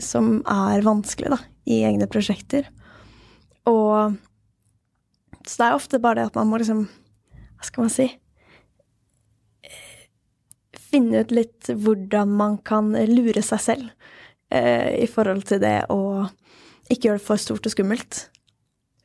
[0.00, 2.68] som er vanskelig da, i egne prosjekter.
[3.68, 4.16] Og
[5.44, 6.86] Så det er ofte bare det at man må liksom
[7.56, 8.06] Hva skal man si
[10.86, 13.88] Finne ut litt hvordan man kan lure seg selv
[14.54, 16.28] eh, i forhold til det å
[16.90, 18.26] ikke gjør det for stort og skummelt.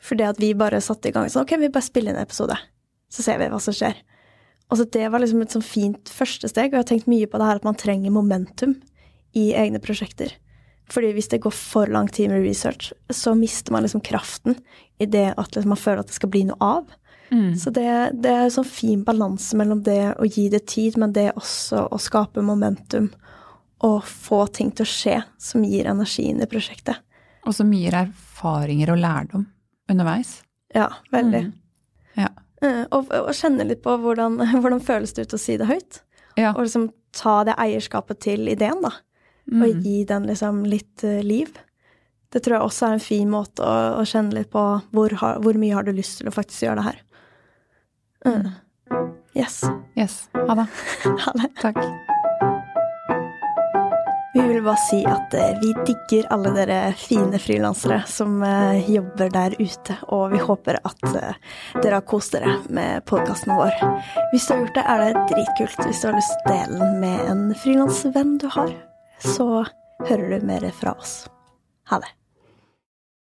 [0.01, 2.57] For det at vi bare satte i gang sånn Ok, vi bare spiller en episode,
[3.11, 3.99] så ser vi hva som skjer.
[4.71, 7.27] Og så det var liksom et sånn fint første steg, og jeg har tenkt mye
[7.27, 8.77] på det her at man trenger momentum
[9.38, 10.32] i egne prosjekter.
[10.91, 14.57] Fordi hvis det går for lang tid med research, så mister man liksom kraften
[14.99, 16.89] i det at liksom man føler at det skal bli noe av.
[17.32, 17.53] Mm.
[17.59, 17.88] Så det,
[18.23, 21.86] det er en sånn fin balanse mellom det å gi det tid, men det også
[21.91, 23.09] å skape momentum
[23.88, 26.99] og få ting til å skje som gir energien i prosjektet.
[27.47, 29.45] Og som gir erfaringer og lærdom
[29.91, 30.39] underveis.
[30.75, 31.45] Ja, veldig.
[31.49, 31.53] Mm.
[32.19, 32.29] Ja.
[32.61, 36.03] Uh, og, og, kjenne litt på hvordan, hvordan føles det ut å si det høyt.
[36.37, 36.53] Ja.
[36.53, 38.93] Og liksom ta det eierskapet til ideen, da
[39.51, 39.61] mm.
[39.61, 41.51] og gi den liksom litt uh, liv.
[42.31, 44.63] Det tror jeg også er en fin måte å, å kjenne litt på
[44.95, 47.03] hvor, hvor, mye har du lyst til å faktisk gjøre det her.
[48.27, 48.49] Mm.
[49.35, 49.61] Yes.
[49.97, 50.23] Yes.
[50.35, 50.67] Ha det.
[51.25, 51.53] ha det.
[51.59, 51.83] Takk.
[54.34, 59.34] Vi vil bare si at eh, vi digger alle dere fine frilansere som eh, jobber
[59.34, 63.75] der ute, og vi håper at dere har kost dere med podkasten vår.
[64.32, 66.79] Hvis du har gjort det, er det dritkult hvis du har lyst til å dele
[66.79, 68.71] den med en frilansvenn du har
[69.21, 69.65] så
[70.07, 71.27] hører du mer fra oss.
[71.89, 72.20] Ha det.